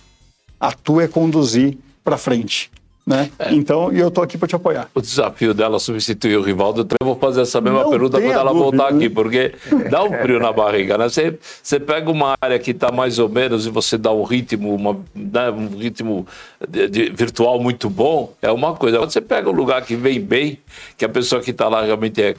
[0.57, 2.71] A tua é conduzir para frente.
[3.10, 3.32] Né?
[3.39, 3.51] É.
[3.55, 4.88] Então, e eu estou aqui para te apoiar.
[4.93, 8.51] O desafio dela substituir o Rivaldo, eu vou fazer essa mesma Não pergunta quando ela
[8.51, 8.64] dúvida.
[8.64, 9.55] voltar aqui, porque
[9.89, 11.10] dá um frio na barriga, né?
[11.10, 14.76] Você, você pega uma área que está mais ou menos e você dá um ritmo,
[14.76, 16.28] uma, né, um ritmo
[16.70, 18.99] de, de, virtual muito bom, é uma coisa.
[18.99, 20.60] Quando você pega um lugar que vem bem,
[20.95, 22.36] que a pessoa que está lá realmente é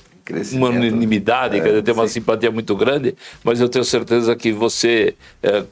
[0.52, 2.14] uma unanimidade, é, tem uma sim.
[2.20, 5.64] simpatia muito grande, mas eu tenho certeza que você é,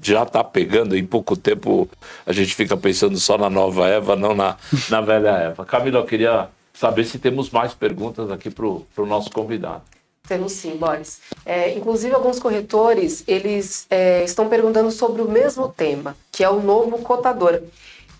[0.00, 1.88] já está pegando, em pouco tempo
[2.24, 4.56] a gente fica pensando só na nova Eva, não na,
[4.90, 5.64] na velha Eva.
[5.64, 9.82] Camila, eu queria saber se temos mais perguntas aqui para o nosso convidado.
[10.26, 11.20] Temos sim, Boris.
[11.44, 16.60] É, inclusive, alguns corretores, eles é, estão perguntando sobre o mesmo tema, que é o
[16.60, 17.60] novo cotador.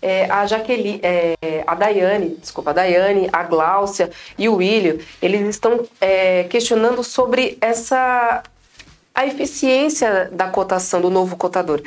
[0.01, 5.41] É, a Jaqueline, é, a Daiane, desculpa, a Daiane, a Gláucia e o William, eles
[5.49, 8.43] estão é, questionando sobre essa
[9.17, 11.81] a eficiência da cotação do novo cotador.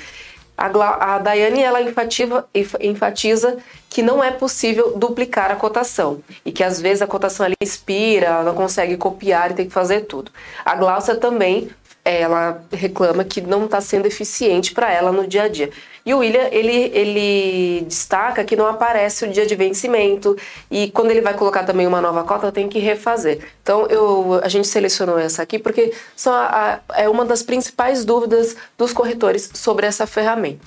[0.59, 2.45] A, a Daiane ela enfatiza,
[2.81, 3.57] enfatiza
[3.89, 8.27] que não é possível duplicar a cotação e que às vezes a cotação ela expira,
[8.27, 10.33] ela não consegue copiar e tem que fazer tudo.
[10.65, 11.71] A Glaucia também
[12.19, 15.71] ela reclama que não está sendo eficiente para ela no dia a dia.
[16.05, 20.37] E o William, ele, ele destaca que não aparece o dia de vencimento
[20.71, 23.41] e quando ele vai colocar também uma nova cota, tem que refazer.
[23.63, 25.93] Então, eu, a gente selecionou essa aqui porque
[26.27, 30.67] a, a, é uma das principais dúvidas dos corretores sobre essa ferramenta.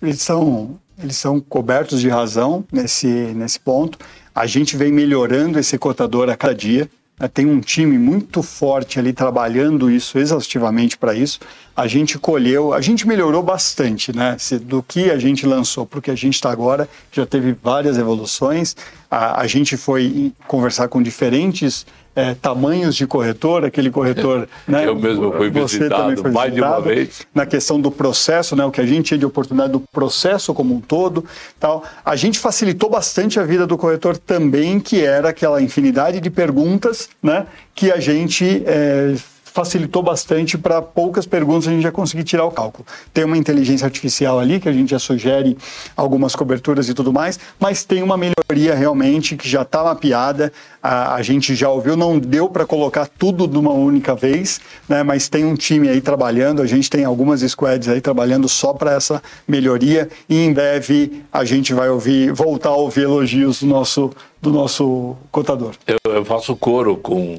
[0.00, 3.98] Eles são, eles são cobertos de razão nesse, nesse ponto.
[4.34, 6.88] A gente vem melhorando esse cotador a cada dia.
[7.18, 7.28] Né?
[7.28, 11.40] Tem um time muito forte ali trabalhando isso exaustivamente para isso.
[11.76, 14.36] A gente colheu, a gente melhorou bastante, né?
[14.62, 17.98] Do que a gente lançou para o que a gente está agora, já teve várias
[17.98, 18.76] evoluções.
[19.10, 21.84] A, a gente foi conversar com diferentes
[22.14, 24.48] é, tamanhos de corretor, aquele corretor.
[24.66, 27.26] né, Eu mesmo fui visitado foi mais de uma vez.
[27.34, 30.74] Na questão do processo, né, o que a gente tinha de oportunidade do processo como
[30.74, 31.24] um todo.
[31.58, 31.84] tal.
[32.04, 37.08] A gente facilitou bastante a vida do corretor também, que era aquela infinidade de perguntas
[37.22, 38.62] né, que a gente.
[38.66, 39.14] É,
[39.54, 42.84] facilitou bastante para poucas perguntas a gente já conseguir tirar o cálculo.
[43.12, 45.56] Tem uma inteligência artificial ali que a gente já sugere
[45.96, 50.52] algumas coberturas e tudo mais, mas tem uma melhoria realmente que já está mapeada,
[50.82, 55.04] a, a, gente já ouviu, não deu para colocar tudo de uma única vez, né,
[55.04, 58.94] mas tem um time aí trabalhando, a gente tem algumas squads aí trabalhando só para
[58.94, 64.10] essa melhoria e em breve a gente vai ouvir, voltar a ouvir elogios do nosso,
[64.42, 65.74] do nosso cotador.
[65.86, 67.38] Eu, eu faço coro com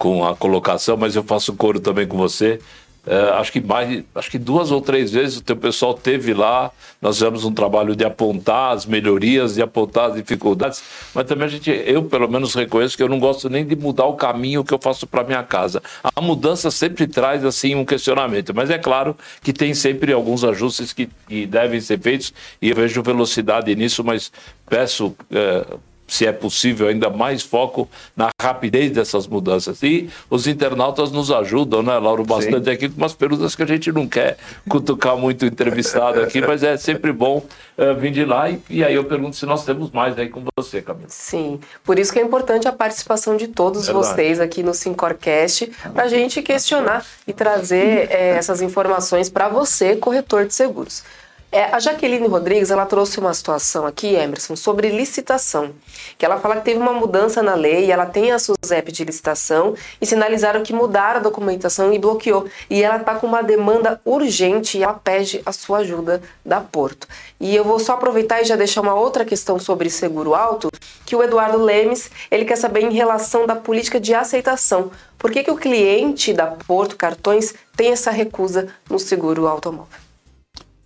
[0.00, 2.58] com a colocação, mas eu faço coro também com você.
[3.06, 6.70] É, acho que mais, acho que duas ou três vezes o teu pessoal teve lá.
[7.02, 10.82] Nós fizemos um trabalho de apontar as melhorias, de apontar as dificuldades,
[11.14, 14.06] mas também a gente, eu pelo menos reconheço que eu não gosto nem de mudar
[14.06, 15.82] o caminho que eu faço para minha casa.
[16.16, 20.94] A mudança sempre traz assim um questionamento, mas é claro que tem sempre alguns ajustes
[20.94, 24.32] que, que devem ser feitos e eu vejo velocidade nisso, mas
[24.66, 25.66] peço é,
[26.10, 29.80] se é possível, ainda mais foco na rapidez dessas mudanças.
[29.82, 32.70] E os internautas nos ajudam, né, Lauro, bastante Sim.
[32.70, 34.36] aqui com umas perguntas que a gente não quer
[34.68, 37.46] cutucar muito o entrevistado aqui, mas é sempre bom
[37.78, 38.50] uh, vir de lá.
[38.50, 41.06] E, e, aí eu pergunto se nós temos mais aí com você, Camila.
[41.08, 44.08] Sim, por isso que é importante a participação de todos Verdade.
[44.08, 49.94] vocês aqui no Sincorcast, para a gente questionar e trazer é, essas informações para você,
[49.94, 51.04] corretor de seguros.
[51.52, 55.72] É, a Jaqueline Rodrigues ela trouxe uma situação aqui, Emerson, sobre licitação.
[56.16, 59.74] Que ela fala que teve uma mudança na lei, ela tem a SUSEP de licitação
[60.00, 62.48] e sinalizaram que mudaram a documentação e bloqueou.
[62.68, 67.08] E ela está com uma demanda urgente e ela pede a sua ajuda da Porto.
[67.40, 70.70] E eu vou só aproveitar e já deixar uma outra questão sobre seguro alto,
[71.04, 74.92] que o Eduardo Lemes ele quer saber em relação da política de aceitação.
[75.18, 79.98] Por que, que o cliente da Porto Cartões tem essa recusa no seguro automóvel?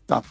[0.06, 0.22] Tá.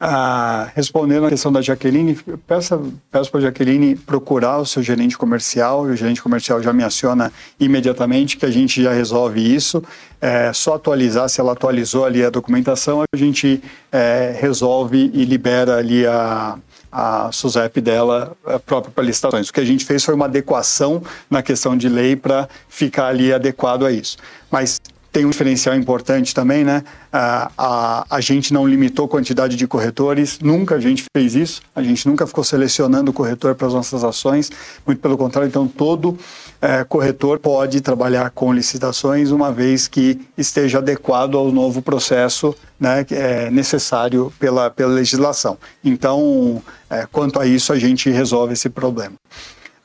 [0.00, 2.14] Ah, respondendo à questão da Jaqueline,
[2.46, 6.84] peço, peço para a Jaqueline procurar o seu gerente comercial, o gerente comercial já me
[6.84, 9.82] aciona imediatamente que a gente já resolve isso.
[10.20, 15.78] É só atualizar, se ela atualizou ali a documentação, a gente é, resolve e libera
[15.78, 16.56] ali a,
[16.92, 19.48] a SUSEP dela própria para licitações.
[19.48, 23.32] O que a gente fez foi uma adequação na questão de lei para ficar ali
[23.32, 24.16] adequado a isso.
[24.48, 24.80] Mas
[25.10, 26.84] tem um diferencial importante também, né?
[27.12, 31.82] A, a, a, gente não limitou quantidade de corretores, nunca a gente fez isso, a
[31.82, 34.50] gente nunca ficou selecionando o corretor para as nossas ações,
[34.86, 36.18] muito pelo contrário, então todo
[36.60, 43.04] é, corretor pode trabalhar com licitações uma vez que esteja adequado ao novo processo né,
[43.10, 45.56] é necessário pela, pela legislação.
[45.82, 49.14] Então, é, quanto a isso, a gente resolve esse problema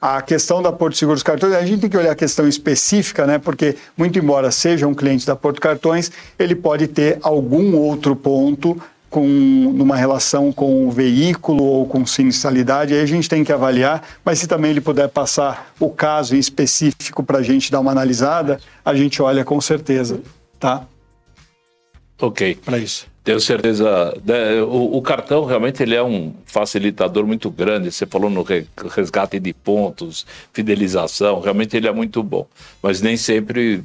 [0.05, 3.37] a questão da Porto Seguros Cartões, a gente tem que olhar a questão específica, né?
[3.37, 8.77] Porque, muito embora seja um cliente da Porto Cartões, ele pode ter algum outro ponto
[9.09, 14.05] com numa relação com o veículo ou com sinistralidade, aí a gente tem que avaliar,
[14.25, 17.91] mas se também ele puder passar o caso em específico para a gente dar uma
[17.91, 20.19] analisada, a gente olha com certeza,
[20.59, 20.85] tá?
[22.19, 22.55] Ok.
[22.65, 23.12] Para isso.
[23.23, 24.13] Tenho certeza.
[24.25, 27.91] Né, o, o, cartão realmente ele é um facilitador muito grande.
[27.91, 28.45] Você falou no
[28.89, 32.45] resgate de pontos, fidelização, realmente ele é muito bom.
[32.81, 33.83] Mas nem sempre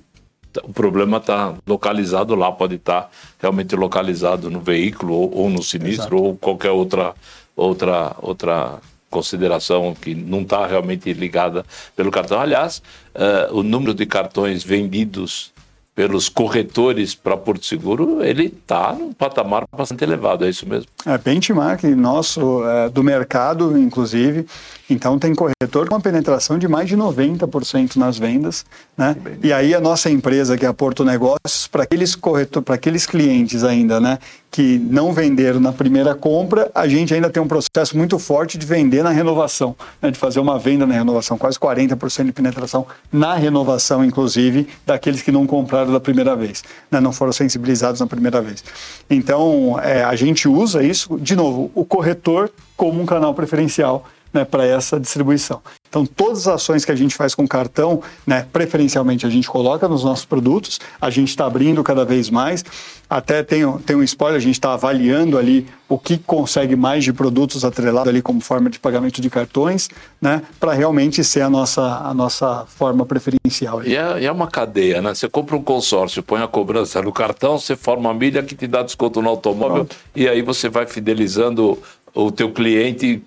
[0.64, 5.62] o problema está localizado lá, pode estar tá realmente localizado no veículo ou, ou no
[5.62, 6.16] sinistro Exato.
[6.16, 7.14] ou qualquer outra
[7.54, 8.80] outra outra
[9.10, 11.64] consideração que não está realmente ligada
[11.96, 12.40] pelo cartão.
[12.40, 12.82] Aliás,
[13.14, 15.52] uh, o número de cartões vendidos
[15.98, 20.86] pelos corretores para Porto Seguro, ele está num patamar bastante elevado, é isso mesmo?
[21.04, 24.46] É benchmark nosso, é, do mercado, inclusive.
[24.90, 28.64] Então, tem corretor com uma penetração de mais de 90% nas vendas.
[28.96, 29.14] Né?
[29.42, 33.06] E aí, a nossa empresa, que é a Porto Negócios, para aqueles corretor, para aqueles
[33.06, 34.18] clientes ainda, né,
[34.50, 38.66] que não venderam na primeira compra, a gente ainda tem um processo muito forte de
[38.66, 43.34] vender na renovação, né, de fazer uma venda na renovação, quase 40% de penetração na
[43.34, 48.40] renovação, inclusive, daqueles que não compraram da primeira vez, né, não foram sensibilizados na primeira
[48.40, 48.64] vez.
[49.10, 54.44] Então, é, a gente usa isso, de novo, o corretor como um canal preferencial né,
[54.44, 55.60] para essa distribuição.
[55.88, 59.88] Então, todas as ações que a gente faz com cartão, né, preferencialmente a gente coloca
[59.88, 62.62] nos nossos produtos, a gente está abrindo cada vez mais.
[63.08, 67.12] Até tem, tem um spoiler, a gente está avaliando ali o que consegue mais de
[67.12, 69.88] produtos atrelados ali como forma de pagamento de cartões,
[70.20, 73.82] né, para realmente ser a nossa, a nossa forma preferencial.
[73.82, 75.14] E é, é, uma cadeia, né?
[75.14, 78.66] Você compra um consórcio, põe a cobrança no cartão, você forma a milha que te
[78.66, 79.96] dá desconto no automóvel Pronto.
[80.14, 81.78] e aí você vai fidelizando
[82.14, 83.22] o teu cliente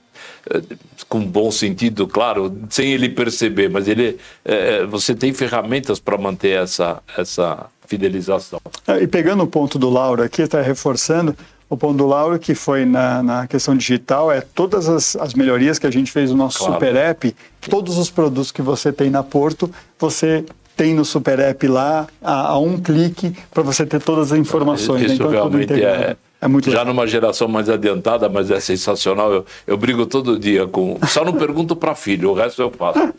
[1.07, 6.17] com bom sentido, claro, sem ele perceber, mas ele, é, é você tem ferramentas para
[6.17, 8.59] manter essa, essa fidelização.
[8.88, 11.36] É, e pegando o ponto do Lauro aqui, está reforçando,
[11.69, 15.80] o ponto do Lauro, que foi na, na questão digital, é todas as, as melhorias
[15.80, 16.74] que a gente fez no nosso claro.
[16.74, 17.36] Super App,
[17.69, 20.43] todos os produtos que você tem na Porto, você
[20.76, 25.03] tem no Super App lá a, a um clique para você ter todas as informações.
[25.03, 25.15] Isso né?
[25.15, 26.93] então, realmente é, é muito Já legal.
[26.93, 29.31] numa geração mais adiantada, mas é sensacional.
[29.31, 30.97] Eu, eu brigo todo dia com.
[31.07, 33.13] Só não pergunto para filho, o resto eu faço.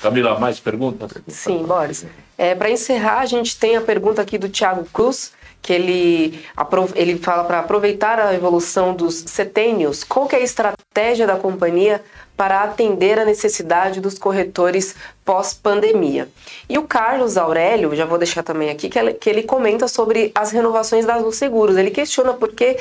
[0.00, 1.10] Camila, mais perguntas?
[1.26, 2.06] Sim, Boris.
[2.38, 6.40] É, para encerrar, a gente tem a pergunta aqui do Thiago Cruz, que ele,
[6.94, 12.00] ele fala para aproveitar a evolução dos setênios, qual é a estratégia da companhia
[12.36, 16.28] para atender a necessidade dos corretores pós-pandemia.
[16.68, 21.06] E o Carlos Aurélio, já vou deixar também aqui, que ele comenta sobre as renovações
[21.06, 21.76] das seguros.
[21.76, 22.76] Ele questiona por que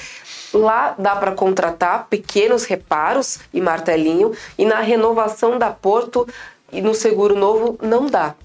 [0.53, 6.27] lá dá para contratar pequenos reparos e martelinho e na renovação da Porto
[6.71, 8.35] e no seguro novo não dá.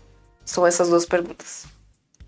[0.44, 1.66] São essas duas perguntas.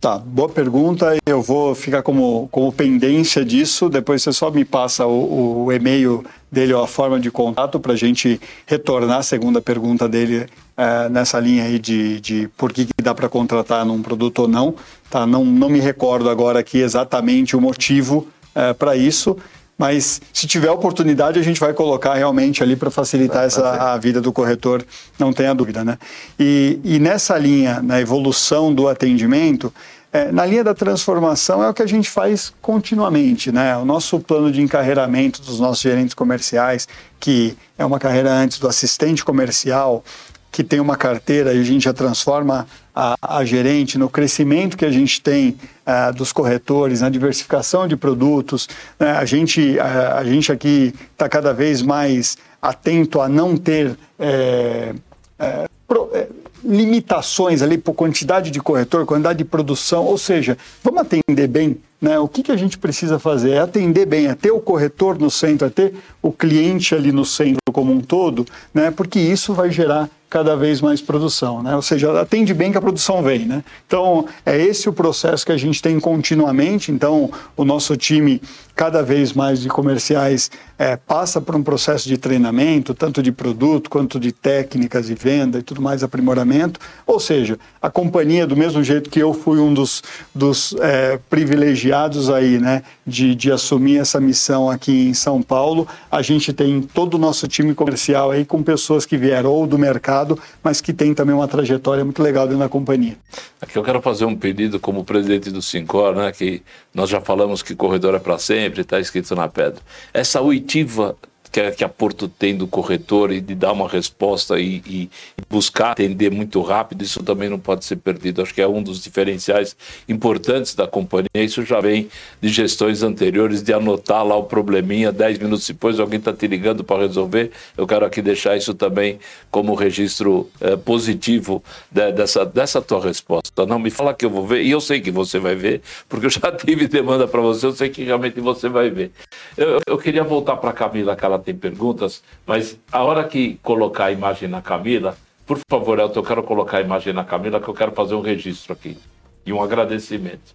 [0.01, 1.17] Tá, boa pergunta.
[1.25, 3.89] Eu vou ficar como, como pendência disso.
[3.89, 7.95] Depois você só me passa o, o e-mail dele ou a forma de contato para
[7.95, 10.47] a gente retornar a segunda pergunta dele
[10.77, 14.49] é, nessa linha aí de, de por que, que dá para contratar num produto ou
[14.49, 14.75] não.
[15.09, 19.35] Tá, não, não me recordo agora aqui exatamente o motivo é, para isso.
[19.79, 24.21] Mas se tiver oportunidade, a gente vai colocar realmente ali para facilitar essa, a vida
[24.21, 24.85] do corretor,
[25.19, 25.83] não tenha dúvida.
[25.83, 25.99] Né?
[26.39, 29.73] E, e nessa linha, na evolução do atendimento,
[30.13, 33.75] é, na linha da transformação é o que a gente faz continuamente, né?
[33.79, 36.87] O nosso plano de encarreiramento dos nossos gerentes comerciais,
[37.19, 40.05] que é uma carreira antes do assistente comercial,
[40.51, 44.85] que tem uma carteira e a gente já transforma a, a gerente no crescimento que
[44.85, 45.57] a gente tem
[45.87, 48.69] uh, dos corretores, na diversificação de produtos.
[49.01, 49.13] Né?
[49.13, 53.97] A, gente, a, a gente aqui está cada vez mais atento a não ter.
[54.19, 54.95] É,
[55.39, 56.29] é, pro, é,
[56.65, 62.19] limitações ali por quantidade de corretor, quantidade de produção, ou seja, vamos atender bem, né?
[62.19, 65.31] O que, que a gente precisa fazer é atender bem, é ter o corretor no
[65.31, 68.91] centro, é ter o cliente ali no centro como um todo, né?
[68.91, 71.77] Porque isso vai gerar cada vez mais produção, né?
[71.77, 73.63] Ou seja, atende bem que a produção vem, né?
[73.87, 76.91] Então, é esse o processo que a gente tem continuamente.
[76.91, 78.41] Então, o nosso time,
[78.75, 83.91] cada vez mais de comerciais, é, passa por um processo de treinamento, tanto de produto
[83.91, 86.81] quanto de técnicas e venda e tudo mais, aprimoramento.
[87.07, 90.03] Ou seja, a companhia, do mesmo jeito que eu fui um dos,
[90.35, 96.23] dos é, privilegiados aí, né, de, de assumir essa missão aqui em São Paulo, a
[96.23, 100.22] gente tem todo o nosso time comercial aí com pessoas que vieram ou do mercado
[100.23, 103.17] mercado, mas que tem também uma trajetória muito legal dentro da companhia.
[103.61, 106.63] Aqui eu quero fazer um pedido como presidente do Sincor, né, que
[106.95, 109.81] nós já falamos que corredor é para sempre, está escrito na pedra.
[110.13, 111.17] Essa oitiva
[111.53, 115.11] que a, que a Porto tem do corretor e de dar uma resposta e, e,
[115.51, 118.41] buscar atender muito rápido, isso também não pode ser perdido.
[118.41, 119.77] Acho que é um dos diferenciais
[120.09, 121.29] importantes da companhia.
[121.35, 122.09] Isso já vem
[122.41, 126.83] de gestões anteriores, de anotar lá o probleminha, 10 minutos depois alguém está te ligando
[126.83, 127.51] para resolver.
[127.77, 129.19] Eu quero aqui deixar isso também
[129.51, 133.67] como registro é, positivo de, dessa, dessa tua resposta.
[133.67, 136.27] Não me fala que eu vou ver, e eu sei que você vai ver, porque
[136.27, 139.11] eu já tive demanda para você, eu sei que realmente você vai ver.
[139.57, 143.59] Eu, eu queria voltar para a Camila, que ela tem perguntas, mas a hora que
[143.63, 145.17] colocar a imagem na Camila,
[145.47, 148.21] por favor, Elton, eu quero colocar a imagem na Camila, que eu quero fazer um
[148.21, 148.97] registro aqui
[149.45, 150.55] e um agradecimento.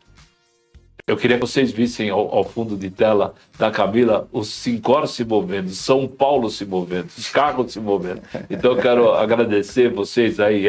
[1.08, 5.24] Eu queria que vocês vissem ao, ao, fundo de tela da Camila os Sincor se
[5.24, 8.22] movendo, São Paulo se movendo, os carros se movendo.
[8.49, 10.68] Então eu quero agradecer vocês aí,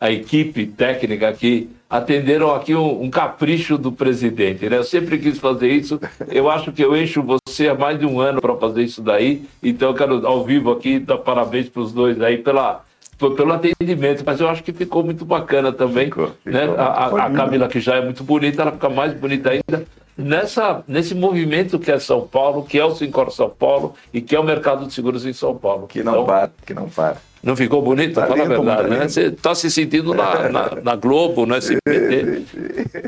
[0.00, 4.68] a equipe técnica que atenderam aqui um, um, capricho do presidente.
[4.68, 4.76] Né?
[4.76, 6.00] Eu sempre quis fazer isso.
[6.28, 9.44] Eu acho que eu encho você há mais de um ano para fazer isso daí.
[9.60, 12.84] Então eu quero ao vivo aqui dar parabéns para os dois aí pela
[13.28, 16.06] pelo atendimento, mas eu acho que ficou muito bacana também.
[16.06, 16.52] Ficou, ficou.
[16.52, 16.74] Né?
[16.78, 19.84] A, a, Camila, que já é muito bonita, ela fica mais bonita ainda
[20.16, 24.36] nessa, nesse movimento que é São Paulo, que é o Sincor São Paulo e que
[24.36, 25.86] é o mercado de seguros em São Paulo.
[25.86, 27.16] Que não então, para, que não para.
[27.42, 28.14] Não ficou bonito?
[28.14, 29.08] Tá Fala a verdade, né?
[29.08, 32.44] Você está se sentindo na, na, na, Globo, no SBT.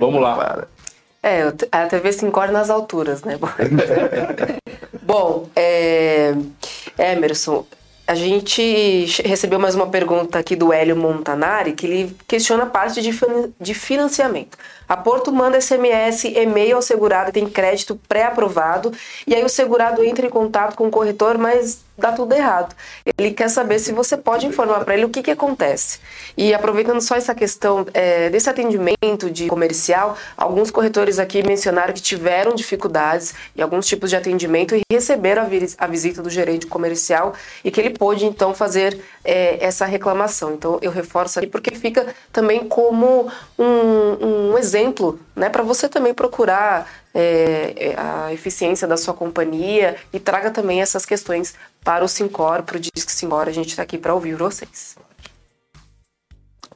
[0.01, 0.67] Vamos lá.
[1.23, 3.39] É, a TV Sincor nas alturas, né?
[5.03, 6.35] Bom, é,
[6.99, 7.67] Emerson,
[8.07, 13.01] a gente recebeu mais uma pergunta aqui do Hélio Montanari, que ele questiona a parte
[13.01, 14.59] de financiamento.
[14.89, 18.93] A Porto manda SMS, e-mail ao segurado, tem crédito pré-aprovado,
[19.27, 22.75] e aí o segurado entra em contato com o corretor, mas dá tudo errado.
[23.19, 26.01] Ele quer saber se você pode informar para ele o que, que acontece.
[26.37, 32.01] E aproveitando só essa questão é, desse atendimento de comercial, alguns corretores aqui mencionaram que
[32.01, 37.35] tiveram dificuldades em alguns tipos de atendimento e receberam a, a visita do gerente comercial
[37.65, 40.55] e que ele pôde então fazer é, essa reclamação.
[40.55, 46.15] Então eu reforço aqui porque fica também como um, um exemplo né, para você também
[46.15, 51.55] procurar é, é, a eficiência da sua companhia e traga também essas questões
[51.85, 53.49] para o Sincor, para o Disque Sincor.
[53.49, 54.97] A gente está aqui para ouvir vocês.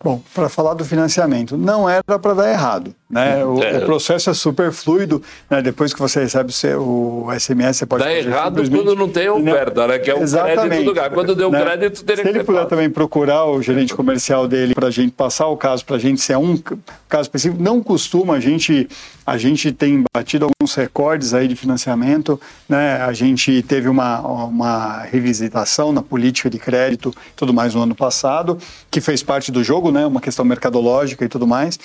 [0.03, 2.95] Bom, para falar do financiamento, não era para dar errado.
[3.09, 3.45] Né?
[3.45, 3.79] O, é.
[3.79, 5.23] o, processo é super fluido.
[5.49, 5.63] Né?
[5.63, 8.03] Depois que você recebe o, seu, o SMS, você pode.
[8.03, 9.99] Dá errado quando não tem oferta, né?
[9.99, 10.61] Que é o Exatamente.
[10.61, 11.11] crédito do lugar.
[11.11, 11.63] Quando deu né?
[11.63, 15.47] crédito, teria Se ele puder também procurar o gerente comercial dele para a gente passar
[15.47, 16.61] o caso, para a gente, se é um
[17.09, 18.89] caso específico, não costuma, a gente,
[19.25, 22.41] a gente tem batido alguns recordes aí de financiamento.
[22.69, 23.01] Né?
[23.01, 28.59] A gente teve uma, uma revisitação na política de crédito tudo mais no ano passado,
[28.91, 31.79] que fez parte do jogo né, uma questão mercadológica e tudo mais,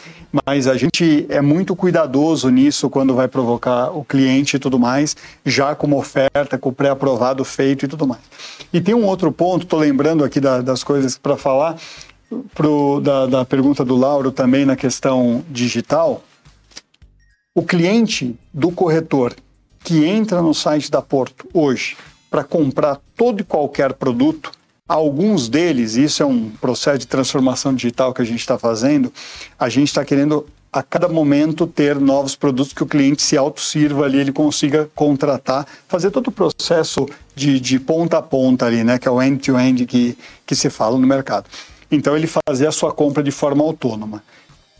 [0.45, 5.15] mas a gente é muito cuidadoso nisso quando vai provocar o cliente e tudo mais,
[5.45, 8.21] já com uma oferta, com o pré-aprovado feito e tudo mais.
[8.73, 11.75] E tem um outro ponto, estou lembrando aqui da, das coisas para falar,
[12.53, 16.23] pro, da, da pergunta do Lauro também na questão digital.
[17.53, 19.35] O cliente do corretor
[19.83, 21.97] que entra no site da Porto hoje
[22.29, 24.51] para comprar todo e qualquer produto,
[24.87, 29.11] Alguns deles, isso é um processo de transformação digital que a gente está fazendo,
[29.57, 34.05] a gente está querendo a cada momento ter novos produtos que o cliente se autossirva
[34.05, 38.97] ali, ele consiga contratar, fazer todo o processo de, de ponta a ponta ali, né,
[38.97, 41.45] que é o end-to-end -end que, que se fala no mercado.
[41.89, 44.23] Então ele fazer a sua compra de forma autônoma.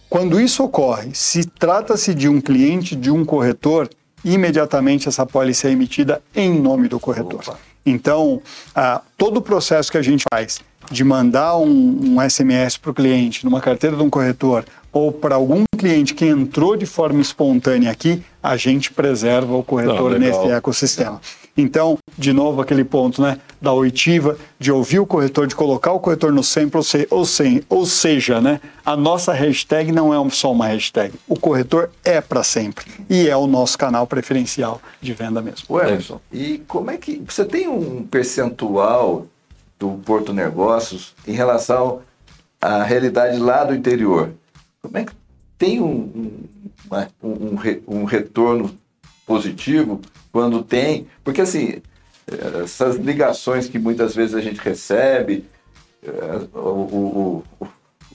[0.09, 3.89] Quando isso ocorre, se trata-se de um cliente, de um corretor,
[4.23, 7.39] imediatamente essa pólice é emitida em nome do corretor.
[7.39, 7.70] Opa.
[7.85, 8.41] Então,
[8.75, 10.59] ah, todo o processo que a gente faz
[10.91, 15.35] de mandar um, um SMS para o cliente numa carteira de um corretor ou para
[15.35, 20.45] algum cliente que entrou de forma espontânea aqui, a gente preserva o corretor Não, nesse
[20.51, 21.21] ecossistema.
[21.55, 25.99] Então, de novo, aquele ponto né, da oitiva, de ouvir o corretor, de colocar o
[25.99, 30.29] corretor no sempre, ou, se, ou, sem, ou seja, né, a nossa hashtag não é
[30.29, 31.13] só uma hashtag.
[31.27, 35.65] O corretor é para sempre e é o nosso canal preferencial de venda mesmo.
[35.67, 37.21] O Emerson, e como é que.
[37.27, 39.27] Você tem um percentual
[39.77, 41.99] do Porto Negócios em relação
[42.61, 44.31] à realidade lá do interior?
[44.81, 45.13] Como é que
[45.57, 46.47] tem um,
[47.21, 48.75] um, um, um retorno
[49.25, 50.01] positivo
[50.31, 51.81] quando tem, porque assim,
[52.63, 55.45] essas ligações que muitas vezes a gente recebe,
[56.03, 57.67] é, o, o, o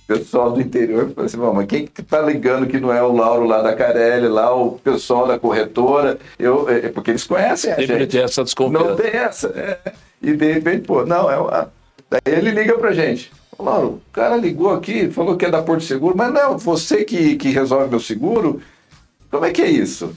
[0.06, 3.44] pessoal do interior fala assim, mas quem que tá ligando que não é o Lauro
[3.44, 7.76] lá da Carelli, lá o pessoal da corretora, eu, é, é porque eles conhecem a
[7.76, 8.10] Sempre gente.
[8.10, 8.88] tem essa desconfiança.
[8.88, 9.92] Não tem essa, é.
[10.22, 11.72] E de repente, pô, não, é uma...
[12.08, 13.32] Daí ele liga pra gente.
[13.58, 17.36] Lauro, o cara ligou aqui, falou que é da Porto Seguro, mas não, você que,
[17.36, 18.60] que resolve meu seguro,
[19.30, 20.14] como é que é isso?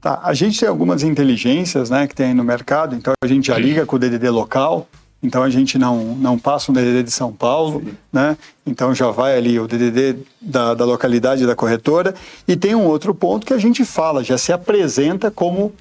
[0.00, 3.58] Tá, a gente tem algumas inteligências né, que tem no mercado, então a gente já
[3.58, 4.86] liga com o DDD local,
[5.24, 7.82] então a gente não, não passa um DDD de São Paulo,
[8.12, 8.36] né?
[8.66, 12.14] Então já vai ali o DDD da, da localidade da corretora.
[12.46, 15.72] E tem um outro ponto que a gente fala, já se apresenta como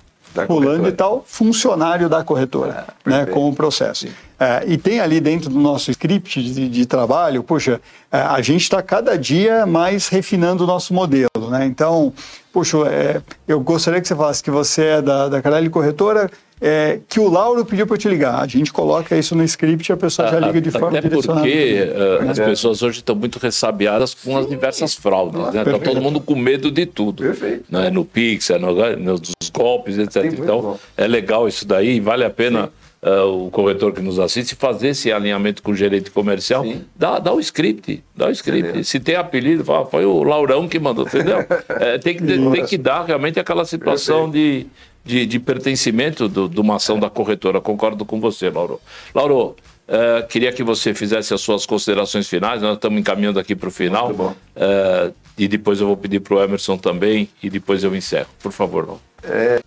[0.48, 4.08] fulano e tal, funcionário da corretora, ah, né, com o processo.
[4.40, 7.80] É, e tem ali dentro do nosso script de, de trabalho, poxa,
[8.12, 11.66] é, a gente está cada dia mais refinando o nosso modelo, né?
[11.66, 12.12] Então,
[12.52, 16.30] poxa, é, eu gostaria que você falasse que você é da, da Carelli Corretora,
[16.66, 18.42] é, que o Lauro pediu para eu te ligar.
[18.42, 21.42] A gente coloca isso no script e a pessoa já liga de Até forma direcionada.
[21.42, 25.42] porque uh, as pessoas hoje estão muito ressabiadas com as diversas fraudes.
[25.48, 25.72] Está né?
[25.74, 27.22] Tá todo mundo com medo de tudo.
[27.22, 27.66] Perfeito.
[27.70, 27.90] Né?
[27.90, 30.24] No Pix, no, nos golpes, etc.
[30.24, 32.72] Então, é legal isso daí, vale a pena...
[33.06, 37.34] Uh, o corretor que nos assiste, fazer esse alinhamento com o gerente comercial, dá, dá
[37.34, 38.64] o script, dá o script.
[38.64, 38.84] Entendeu?
[38.86, 41.40] Se tem apelido, fala, foi o Laurão que mandou, entendeu?
[41.68, 44.68] É, tem, que, tem que dar realmente aquela situação de,
[45.04, 47.60] de, de, pertencimento do, de uma ação da corretora.
[47.60, 48.80] Concordo com você, Lauro.
[49.14, 49.56] Lauro,
[49.88, 53.72] uh, queria que você fizesse as suas considerações finais, nós estamos encaminhando aqui para o
[53.72, 54.12] final.
[54.12, 58.30] Uh, e depois eu vou pedir para o Emerson também e depois eu encerro.
[58.42, 59.02] Por favor, Lau.
[59.24, 59.62] É,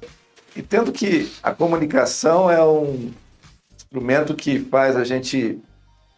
[0.57, 3.11] entendo que a comunicação é um
[3.75, 5.59] instrumento que faz a gente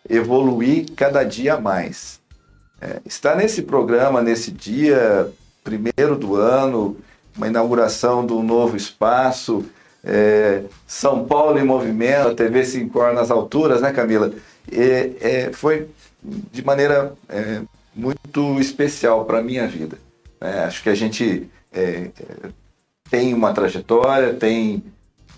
[0.08, 2.20] evoluir cada dia mais.
[2.80, 5.30] É, estar nesse programa, nesse dia
[5.64, 6.96] primeiro do ano,
[7.38, 9.64] uma inauguração do novo espaço,
[10.04, 14.32] é, São Paulo em movimento, a TV Sincor nas alturas, né, Camila?
[14.70, 15.88] É, é, foi
[16.22, 17.62] de maneira é,
[17.94, 19.96] muito especial para a minha vida.
[20.40, 20.64] Né?
[20.64, 22.10] Acho que a gente é,
[23.08, 24.82] tem uma trajetória, tem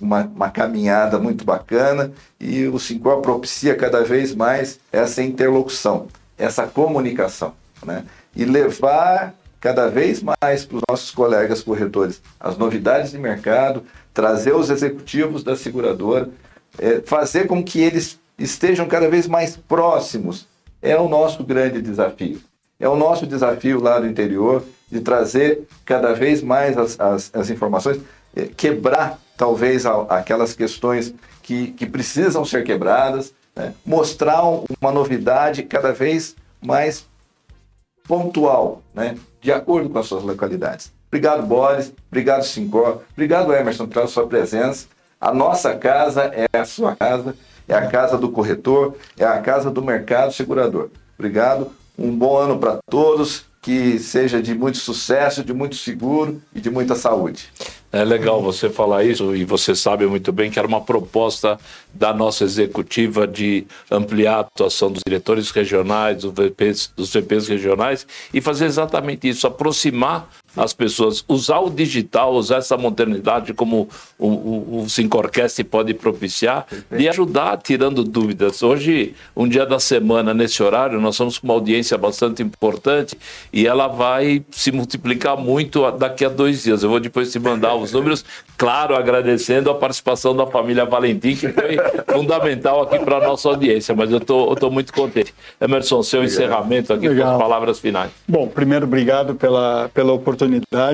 [0.00, 2.10] uma, uma, caminhada muito bacana
[2.40, 6.08] e o Sincor propicia cada vez mais essa interlocução,
[6.38, 7.52] essa comunicação.
[7.84, 8.04] Né?
[8.34, 13.84] E levar cada vez mais para os nossos colegas corretores as novidades de mercado,
[14.14, 16.30] trazer os executivos da seguradora,
[16.78, 20.48] é, fazer com que eles estejam cada vez mais próximos,
[20.80, 22.40] é o nosso grande desafio.
[22.78, 27.50] É o nosso desafio lá do interior de trazer cada vez mais as, as, as
[27.50, 28.00] informações,
[28.34, 33.74] é, quebrar talvez a, aquelas questões que, que precisam ser quebradas, né?
[33.84, 37.06] mostrar uma novidade cada vez mais
[38.08, 39.16] pontual, né?
[39.40, 40.92] De acordo com as suas localidades.
[41.08, 41.92] Obrigado, Boris.
[42.10, 43.02] Obrigado, Sincor.
[43.12, 44.86] Obrigado, Emerson, pela sua presença.
[45.20, 47.34] A nossa casa é a sua casa,
[47.68, 50.88] é a casa do corretor, é a casa do mercado segurador.
[51.18, 51.70] Obrigado.
[51.98, 56.70] Um bom ano para todos que seja de muito sucesso, de muito seguro e de
[56.70, 57.52] muita saúde.
[57.92, 61.58] É legal você falar isso e você sabe muito bem que era uma proposta
[61.92, 68.06] da nossa executiva de ampliar a atuação dos diretores regionais, dos VPs, dos VPs regionais
[68.32, 74.28] e fazer exatamente isso, aproximar as pessoas, usar o digital, usar essa modernidade como o,
[74.28, 78.62] o, o Sincorcast pode propiciar e ajudar tirando dúvidas.
[78.62, 83.16] Hoje, um dia da semana, nesse horário, nós estamos com uma audiência bastante importante
[83.52, 86.82] e ela vai se multiplicar muito daqui a dois dias.
[86.82, 88.24] Eu vou depois te mandar os números,
[88.56, 91.78] claro, agradecendo a participação da família Valentim, que foi
[92.12, 95.34] fundamental aqui para a nossa audiência, mas eu estou muito contente.
[95.60, 96.34] Emerson, seu obrigado.
[96.34, 98.10] encerramento aqui com as palavras finais.
[98.26, 100.39] Bom, primeiro, obrigado pela, pela oportunidade,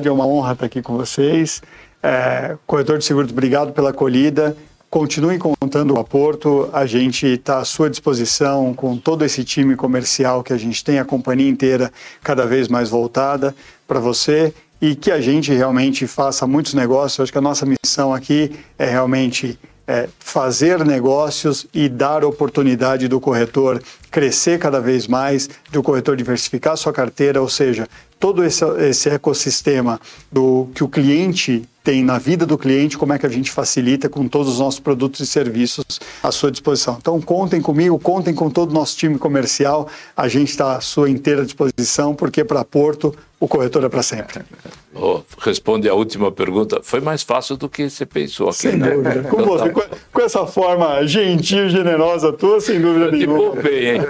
[0.05, 1.63] é uma honra estar aqui com vocês.
[2.03, 4.57] É, corretor de Seguros, obrigado pela acolhida.
[4.89, 9.75] Continuem contando com a Porto, a gente está à sua disposição com todo esse time
[9.77, 11.93] comercial que a gente tem, a companhia inteira
[12.23, 13.55] cada vez mais voltada
[13.87, 17.21] para você e que a gente realmente faça muitos negócios.
[17.21, 23.21] Acho que a nossa missão aqui é realmente é, fazer negócios e dar oportunidade do
[23.21, 27.87] corretor crescer cada vez mais, do corretor diversificar sua carteira, ou seja,
[28.19, 33.19] todo esse, esse ecossistema do que o cliente tem na vida do cliente, como é
[33.19, 35.85] que a gente facilita com todos os nossos produtos e serviços
[36.21, 36.97] à sua disposição.
[37.01, 39.87] Então, contem comigo, contem com todo o nosso time comercial,
[40.17, 44.41] a gente está à sua inteira disposição, porque para Porto, o corretor é para sempre.
[44.99, 46.81] Oh, responde a última pergunta.
[46.83, 48.93] Foi mais fácil do que você pensou aqui, sem né?
[48.93, 49.23] Dúvida.
[49.25, 53.39] Com, você, com, com, essa forma gentil, generosa tua, sem dúvida nenhuma.
[53.39, 54.01] Te poupei, hein?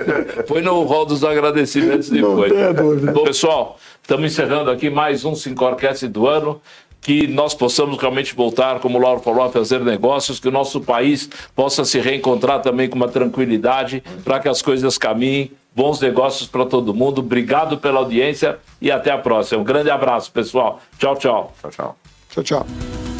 [0.46, 2.52] Foi no rol dos agradecimentos depois.
[2.52, 3.12] Não tenha dúvida.
[3.24, 3.76] Pessoal,
[4.06, 6.62] estamos encerrando aqui mais um Sincorcast do ano
[7.00, 10.80] que nós possamos realmente voltar, como o Lauro falou, a fazer negócios, que o nosso
[10.80, 15.50] país possa se reencontrar também com uma tranquilidade, para que as coisas caminhem.
[15.74, 17.18] Bons negócios para todo mundo.
[17.18, 19.60] Obrigado pela audiência e até a próxima.
[19.60, 20.80] Um grande abraço, pessoal.
[20.98, 21.52] Tchau, tchau.
[21.60, 21.96] Tchau, tchau.
[22.30, 23.15] Tchau, tchau.